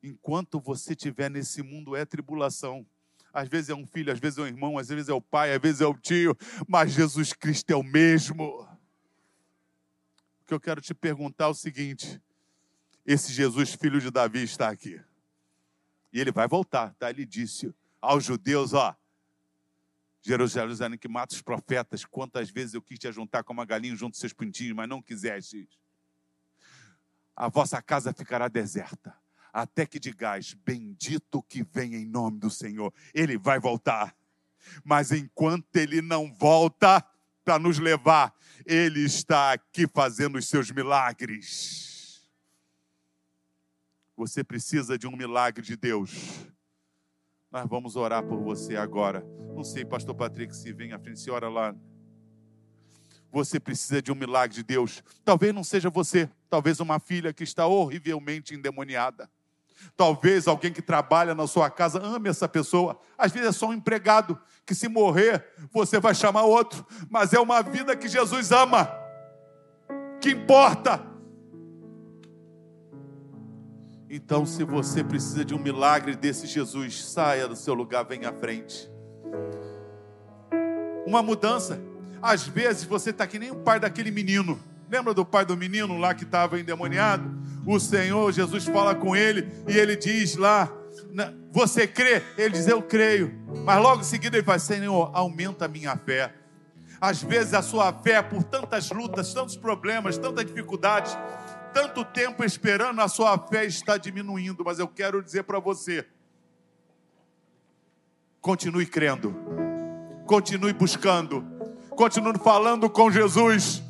enquanto 0.02 0.58
você 0.60 0.92
estiver 0.92 1.30
nesse 1.30 1.62
mundo 1.62 1.94
é 1.94 2.04
tribulação. 2.04 2.86
Às 3.32 3.48
vezes 3.48 3.68
é 3.68 3.74
um 3.74 3.86
filho, 3.86 4.12
às 4.12 4.18
vezes 4.18 4.38
é 4.38 4.42
um 4.42 4.46
irmão, 4.46 4.78
às 4.78 4.88
vezes 4.88 5.08
é 5.08 5.12
o 5.12 5.20
pai, 5.20 5.54
às 5.54 5.60
vezes 5.60 5.80
é 5.82 5.86
o 5.86 5.94
tio, 5.94 6.36
mas 6.66 6.92
Jesus 6.92 7.32
Cristo 7.34 7.70
é 7.70 7.76
o 7.76 7.82
mesmo. 7.82 8.66
O 10.40 10.44
que 10.46 10.54
eu 10.54 10.60
quero 10.60 10.80
te 10.80 10.94
perguntar 10.94 11.44
é 11.44 11.48
o 11.48 11.54
seguinte: 11.54 12.20
esse 13.04 13.32
Jesus, 13.32 13.74
filho 13.74 14.00
de 14.00 14.10
Davi, 14.10 14.42
está 14.42 14.70
aqui. 14.70 14.98
E 16.12 16.20
ele 16.20 16.32
vai 16.32 16.48
voltar, 16.48 16.94
tá? 16.94 17.10
Ele 17.10 17.24
disse 17.24 17.74
aos 18.00 18.24
judeus: 18.24 18.72
ó, 18.72 18.96
Jerusalém 20.22 20.98
que 20.98 21.08
mata 21.08 21.34
os 21.34 21.42
profetas, 21.42 22.04
quantas 22.04 22.50
vezes 22.50 22.74
eu 22.74 22.82
quis 22.82 22.98
te 22.98 23.08
ajuntar 23.08 23.44
como 23.44 23.60
uma 23.60 23.66
galinha 23.66 23.94
junto 23.96 24.14
aos 24.14 24.20
seus 24.20 24.32
pintinhos, 24.32 24.74
mas 24.74 24.88
não 24.88 25.02
quiseste. 25.02 25.68
A 27.34 27.48
vossa 27.48 27.80
casa 27.80 28.12
ficará 28.12 28.48
deserta, 28.48 29.16
até 29.52 29.86
que 29.86 29.98
digais: 29.98 30.54
Bendito 30.54 31.42
que 31.42 31.62
vem 31.62 31.94
em 31.94 32.06
nome 32.06 32.38
do 32.38 32.50
Senhor. 32.50 32.92
Ele 33.14 33.38
vai 33.38 33.58
voltar. 33.58 34.14
Mas 34.84 35.12
enquanto 35.12 35.76
ele 35.76 36.02
não 36.02 36.32
volta 36.34 37.04
para 37.44 37.58
nos 37.58 37.78
levar, 37.78 38.34
ele 38.66 39.00
está 39.04 39.52
aqui 39.52 39.86
fazendo 39.86 40.36
os 40.36 40.46
seus 40.46 40.70
milagres. 40.70 41.97
Você 44.18 44.42
precisa 44.42 44.98
de 44.98 45.06
um 45.06 45.16
milagre 45.16 45.64
de 45.64 45.76
Deus. 45.76 46.10
Nós 47.52 47.64
vamos 47.68 47.94
orar 47.94 48.20
por 48.24 48.42
você 48.42 48.74
agora. 48.74 49.24
Não 49.54 49.62
sei, 49.62 49.84
pastor 49.84 50.12
Patrick, 50.12 50.56
se 50.56 50.72
vem 50.72 50.92
à 50.92 50.98
frente, 50.98 51.20
se 51.20 51.30
ora 51.30 51.48
lá. 51.48 51.72
Você 53.30 53.60
precisa 53.60 54.02
de 54.02 54.10
um 54.10 54.16
milagre 54.16 54.56
de 54.56 54.64
Deus. 54.64 55.04
Talvez 55.24 55.54
não 55.54 55.62
seja 55.62 55.88
você, 55.88 56.28
talvez 56.50 56.80
uma 56.80 56.98
filha 56.98 57.32
que 57.32 57.44
está 57.44 57.68
horrivelmente 57.68 58.56
endemoniada. 58.56 59.30
Talvez 59.96 60.48
alguém 60.48 60.72
que 60.72 60.82
trabalha 60.82 61.32
na 61.32 61.46
sua 61.46 61.70
casa 61.70 62.04
ame 62.04 62.28
essa 62.28 62.48
pessoa. 62.48 63.00
Às 63.16 63.30
vezes 63.30 63.50
é 63.50 63.52
só 63.52 63.68
um 63.68 63.72
empregado 63.72 64.36
que, 64.66 64.74
se 64.74 64.88
morrer, 64.88 65.46
você 65.70 66.00
vai 66.00 66.12
chamar 66.12 66.42
outro. 66.42 66.84
Mas 67.08 67.32
é 67.32 67.38
uma 67.38 67.62
vida 67.62 67.96
que 67.96 68.08
Jesus 68.08 68.50
ama, 68.50 68.90
que 70.20 70.30
importa. 70.30 71.07
Então, 74.10 74.46
se 74.46 74.64
você 74.64 75.04
precisa 75.04 75.44
de 75.44 75.54
um 75.54 75.58
milagre 75.58 76.16
desse 76.16 76.46
Jesus, 76.46 77.04
saia 77.04 77.46
do 77.46 77.54
seu 77.54 77.74
lugar, 77.74 78.04
venha 78.04 78.30
à 78.30 78.32
frente. 78.32 78.90
Uma 81.06 81.22
mudança. 81.22 81.78
Às 82.22 82.48
vezes 82.48 82.84
você 82.84 83.10
está 83.10 83.26
que 83.26 83.38
nem 83.38 83.50
o 83.50 83.56
pai 83.56 83.78
daquele 83.78 84.10
menino. 84.10 84.58
Lembra 84.90 85.12
do 85.12 85.26
pai 85.26 85.44
do 85.44 85.56
menino 85.58 85.98
lá 85.98 86.14
que 86.14 86.24
estava 86.24 86.58
endemoniado? 86.58 87.38
O 87.66 87.78
Senhor 87.78 88.32
Jesus 88.32 88.64
fala 88.64 88.94
com 88.94 89.14
ele 89.14 89.46
e 89.68 89.76
ele 89.76 89.94
diz 89.94 90.36
lá: 90.36 90.72
Você 91.52 91.86
crê? 91.86 92.22
Ele 92.38 92.50
diz: 92.50 92.66
Eu 92.66 92.80
creio. 92.80 93.38
Mas 93.62 93.82
logo 93.82 94.00
em 94.00 94.04
seguida 94.04 94.38
ele 94.38 94.44
fala: 94.44 94.58
Senhor, 94.58 95.10
aumenta 95.12 95.66
a 95.66 95.68
minha 95.68 95.94
fé. 95.98 96.32
Às 97.00 97.22
vezes 97.22 97.54
a 97.54 97.62
sua 97.62 97.92
fé, 97.92 98.22
por 98.22 98.42
tantas 98.42 98.90
lutas, 98.90 99.32
tantos 99.32 99.56
problemas, 99.56 100.18
tantas 100.18 100.46
dificuldades, 100.46 101.16
tanto 101.72 102.04
tempo 102.04 102.44
esperando, 102.44 103.00
a 103.00 103.08
sua 103.08 103.38
fé 103.38 103.64
está 103.64 103.96
diminuindo, 103.96 104.64
mas 104.64 104.78
eu 104.78 104.88
quero 104.88 105.22
dizer 105.22 105.44
para 105.44 105.58
você: 105.58 106.06
continue 108.40 108.86
crendo, 108.86 109.34
continue 110.26 110.72
buscando, 110.72 111.44
continue 111.90 112.38
falando 112.38 112.88
com 112.88 113.10
Jesus, 113.10 113.82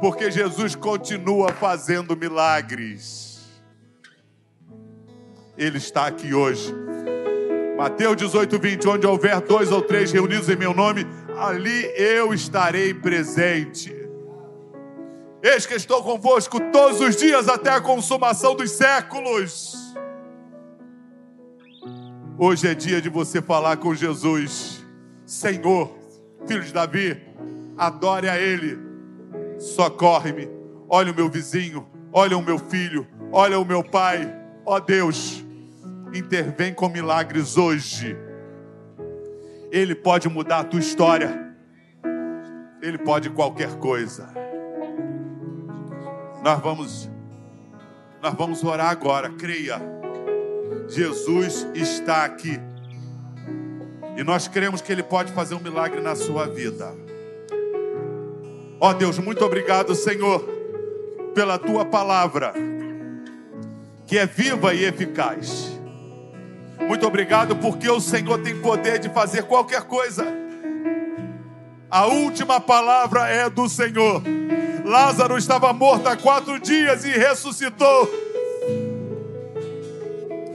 porque 0.00 0.30
Jesus 0.30 0.74
continua 0.74 1.52
fazendo 1.52 2.16
milagres. 2.16 3.26
Ele 5.56 5.78
está 5.78 6.06
aqui 6.06 6.34
hoje. 6.34 6.74
Mateus 7.76 8.16
18, 8.16 8.58
20: 8.58 8.88
onde 8.88 9.06
houver 9.06 9.40
dois 9.40 9.70
ou 9.70 9.82
três 9.82 10.12
reunidos 10.12 10.48
em 10.48 10.56
meu 10.56 10.72
nome, 10.72 11.06
ali 11.36 11.92
eu 11.96 12.32
estarei 12.32 12.94
presente. 12.94 14.05
Eis 15.46 15.64
que 15.64 15.74
estou 15.74 16.02
convosco 16.02 16.58
todos 16.72 17.00
os 17.00 17.14
dias 17.14 17.48
até 17.48 17.70
a 17.70 17.80
consumação 17.80 18.56
dos 18.56 18.72
séculos. 18.72 19.76
Hoje 22.36 22.66
é 22.66 22.74
dia 22.74 23.00
de 23.00 23.08
você 23.08 23.40
falar 23.40 23.76
com 23.76 23.94
Jesus. 23.94 24.84
Senhor, 25.24 25.96
filho 26.48 26.64
de 26.64 26.72
Davi, 26.72 27.22
adore 27.78 28.28
a 28.28 28.36
Ele. 28.36 28.76
Socorre-me. 29.56 30.48
Olha 30.88 31.12
o 31.12 31.14
meu 31.14 31.30
vizinho, 31.30 31.86
olha 32.12 32.36
o 32.36 32.42
meu 32.42 32.58
filho, 32.58 33.06
olha 33.30 33.56
o 33.56 33.64
meu 33.64 33.84
pai. 33.84 34.28
Ó 34.64 34.80
Deus, 34.80 35.44
intervém 36.12 36.74
com 36.74 36.88
milagres 36.88 37.56
hoje. 37.56 38.16
Ele 39.70 39.94
pode 39.94 40.28
mudar 40.28 40.58
a 40.58 40.64
tua 40.64 40.80
história. 40.80 41.54
Ele 42.82 42.98
pode 42.98 43.30
qualquer 43.30 43.76
coisa. 43.76 44.45
Nós 46.46 46.60
vamos 46.60 47.10
Nós 48.22 48.32
vamos 48.34 48.62
orar 48.62 48.90
agora, 48.90 49.30
creia. 49.30 49.82
Jesus 50.88 51.66
está 51.74 52.24
aqui. 52.24 52.56
E 54.16 54.22
nós 54.22 54.46
cremos 54.46 54.80
que 54.80 54.92
Ele 54.92 55.02
pode 55.02 55.32
fazer 55.32 55.56
um 55.56 55.58
milagre 55.58 56.00
na 56.00 56.14
sua 56.14 56.46
vida. 56.46 56.94
Ó 58.78 58.90
oh 58.90 58.94
Deus, 58.94 59.18
muito 59.18 59.44
obrigado, 59.44 59.92
Senhor, 59.96 60.40
pela 61.34 61.58
tua 61.58 61.84
palavra, 61.84 62.54
que 64.06 64.16
é 64.16 64.24
viva 64.24 64.72
e 64.72 64.84
eficaz. 64.84 65.76
Muito 66.78 67.04
obrigado 67.08 67.56
porque 67.56 67.90
o 67.90 67.98
Senhor 67.98 68.38
tem 68.38 68.60
poder 68.60 69.00
de 69.00 69.08
fazer 69.08 69.42
qualquer 69.42 69.82
coisa. 69.82 70.24
A 71.90 72.06
última 72.06 72.60
palavra 72.60 73.28
é 73.28 73.50
do 73.50 73.68
Senhor. 73.68 74.22
Lázaro 74.86 75.36
estava 75.36 75.72
morto 75.72 76.06
há 76.06 76.16
quatro 76.16 76.60
dias 76.60 77.04
e 77.04 77.10
ressuscitou. 77.10 78.08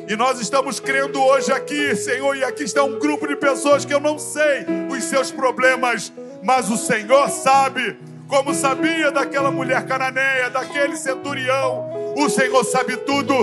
E 0.07 0.15
nós 0.15 0.39
estamos 0.39 0.79
crendo 0.79 1.21
hoje 1.21 1.51
aqui, 1.51 1.93
Senhor, 1.97 2.37
e 2.37 2.43
aqui 2.43 2.63
está 2.63 2.81
um 2.81 2.97
grupo 2.97 3.27
de 3.27 3.35
pessoas 3.35 3.83
que 3.83 3.93
eu 3.93 3.99
não 3.99 4.17
sei 4.17 4.65
os 4.89 5.03
seus 5.03 5.31
problemas, 5.31 6.13
mas 6.41 6.71
o 6.71 6.77
Senhor 6.77 7.29
sabe, 7.29 7.99
como 8.29 8.53
sabia 8.53 9.11
daquela 9.11 9.51
mulher 9.51 9.85
cananeia, 9.85 10.49
daquele 10.49 10.95
centurião, 10.95 12.15
o 12.15 12.29
Senhor 12.29 12.63
sabe 12.63 12.95
tudo. 12.97 13.35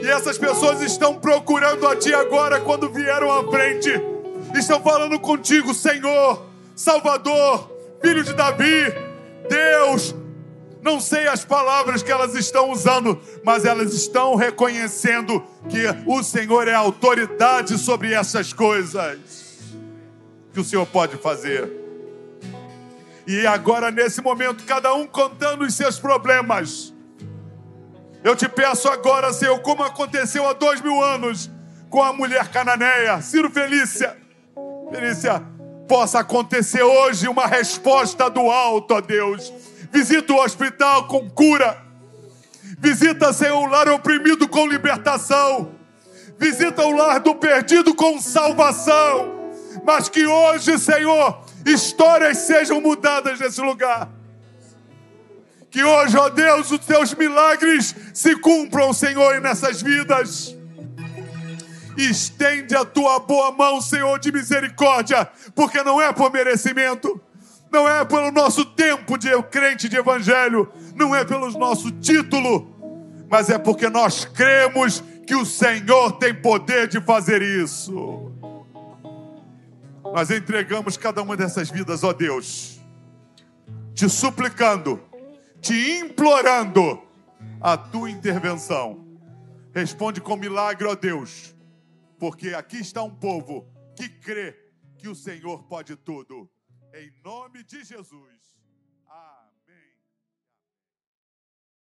E 0.00 0.08
essas 0.08 0.38
pessoas 0.38 0.80
estão 0.80 1.16
procurando 1.16 1.88
a 1.88 1.96
Ti 1.96 2.14
agora 2.14 2.60
quando 2.60 2.88
vieram 2.88 3.32
à 3.32 3.50
frente, 3.50 3.90
estão 4.54 4.80
falando 4.80 5.18
contigo, 5.18 5.74
Senhor, 5.74 6.40
Salvador, 6.76 7.68
Filho 8.00 8.22
de 8.22 8.32
Davi, 8.32 9.11
Deus, 9.52 10.14
não 10.82 10.98
sei 10.98 11.28
as 11.28 11.44
palavras 11.44 12.02
que 12.02 12.10
elas 12.10 12.34
estão 12.34 12.70
usando, 12.70 13.20
mas 13.44 13.64
elas 13.64 13.92
estão 13.92 14.34
reconhecendo 14.34 15.44
que 15.68 15.84
o 16.06 16.22
Senhor 16.22 16.66
é 16.66 16.74
autoridade 16.74 17.76
sobre 17.76 18.14
essas 18.14 18.52
coisas 18.52 19.18
que 20.52 20.60
o 20.60 20.64
Senhor 20.64 20.86
pode 20.86 21.16
fazer. 21.18 21.70
E 23.26 23.46
agora, 23.46 23.90
nesse 23.90 24.20
momento, 24.20 24.64
cada 24.64 24.94
um 24.94 25.06
contando 25.06 25.64
os 25.64 25.74
seus 25.74 25.98
problemas. 25.98 26.92
Eu 28.24 28.34
te 28.34 28.48
peço 28.48 28.88
agora, 28.88 29.32
Senhor, 29.32 29.58
como 29.60 29.82
aconteceu 29.82 30.46
há 30.48 30.52
dois 30.52 30.80
mil 30.80 31.02
anos 31.02 31.50
com 31.90 32.02
a 32.02 32.12
mulher 32.12 32.48
cananeia, 32.48 33.20
Ciro 33.20 33.50
Felícia. 33.50 34.16
Felícia, 34.90 35.42
possa 35.92 36.20
acontecer 36.20 36.82
hoje 36.82 37.28
uma 37.28 37.46
resposta 37.46 38.30
do 38.30 38.50
alto, 38.50 38.94
ó 38.94 39.00
Deus. 39.02 39.52
Visita 39.92 40.32
o 40.32 40.42
hospital 40.42 41.06
com 41.06 41.28
cura. 41.28 41.76
Visita, 42.78 43.30
Senhor, 43.30 43.58
o 43.58 43.66
lar 43.66 43.90
oprimido 43.90 44.48
com 44.48 44.66
libertação. 44.66 45.72
Visita 46.38 46.82
o 46.82 46.96
lar 46.96 47.20
do 47.20 47.34
perdido 47.34 47.94
com 47.94 48.18
salvação. 48.18 49.52
Mas 49.84 50.08
que 50.08 50.26
hoje, 50.26 50.78
Senhor, 50.78 51.44
histórias 51.66 52.38
sejam 52.38 52.80
mudadas 52.80 53.38
nesse 53.38 53.60
lugar. 53.60 54.08
Que 55.70 55.84
hoje, 55.84 56.16
ó 56.16 56.30
Deus, 56.30 56.70
os 56.70 56.86
teus 56.86 57.12
milagres 57.12 57.94
se 58.14 58.34
cumpram, 58.36 58.94
Senhor, 58.94 59.42
nessas 59.42 59.82
vidas. 59.82 60.56
Estende 61.96 62.74
a 62.74 62.84
tua 62.84 63.18
boa 63.20 63.52
mão, 63.52 63.80
Senhor, 63.80 64.18
de 64.18 64.32
misericórdia, 64.32 65.28
porque 65.54 65.82
não 65.82 66.00
é 66.00 66.12
por 66.12 66.32
merecimento, 66.32 67.20
não 67.70 67.88
é 67.88 68.04
pelo 68.04 68.30
nosso 68.30 68.64
tempo 68.64 69.18
de 69.18 69.30
crente 69.44 69.88
de 69.88 69.96
evangelho, 69.96 70.70
não 70.94 71.14
é 71.14 71.24
pelo 71.24 71.50
nosso 71.52 71.90
título, 71.90 73.26
mas 73.30 73.50
é 73.50 73.58
porque 73.58 73.88
nós 73.88 74.24
cremos 74.24 75.02
que 75.26 75.34
o 75.34 75.44
Senhor 75.44 76.12
tem 76.12 76.34
poder 76.34 76.88
de 76.88 77.00
fazer 77.00 77.42
isso. 77.42 78.32
Nós 80.02 80.30
entregamos 80.30 80.96
cada 80.96 81.22
uma 81.22 81.36
dessas 81.36 81.70
vidas, 81.70 82.04
ó 82.04 82.12
Deus, 82.12 82.80
te 83.94 84.08
suplicando, 84.08 85.00
te 85.60 85.98
implorando 85.98 87.02
a 87.60 87.76
tua 87.76 88.10
intervenção. 88.10 89.06
Responde 89.74 90.20
com 90.20 90.36
milagre, 90.36 90.86
ó 90.86 90.94
Deus 90.94 91.52
porque 92.22 92.54
aqui 92.54 92.76
está 92.76 93.02
um 93.02 93.12
povo 93.12 93.66
que 93.96 94.08
crê 94.08 94.56
que 94.96 95.08
o 95.08 95.14
Senhor 95.14 95.64
pode 95.64 95.96
tudo. 95.96 96.48
Em 96.94 97.10
nome 97.20 97.64
de 97.64 97.82
Jesus. 97.82 98.31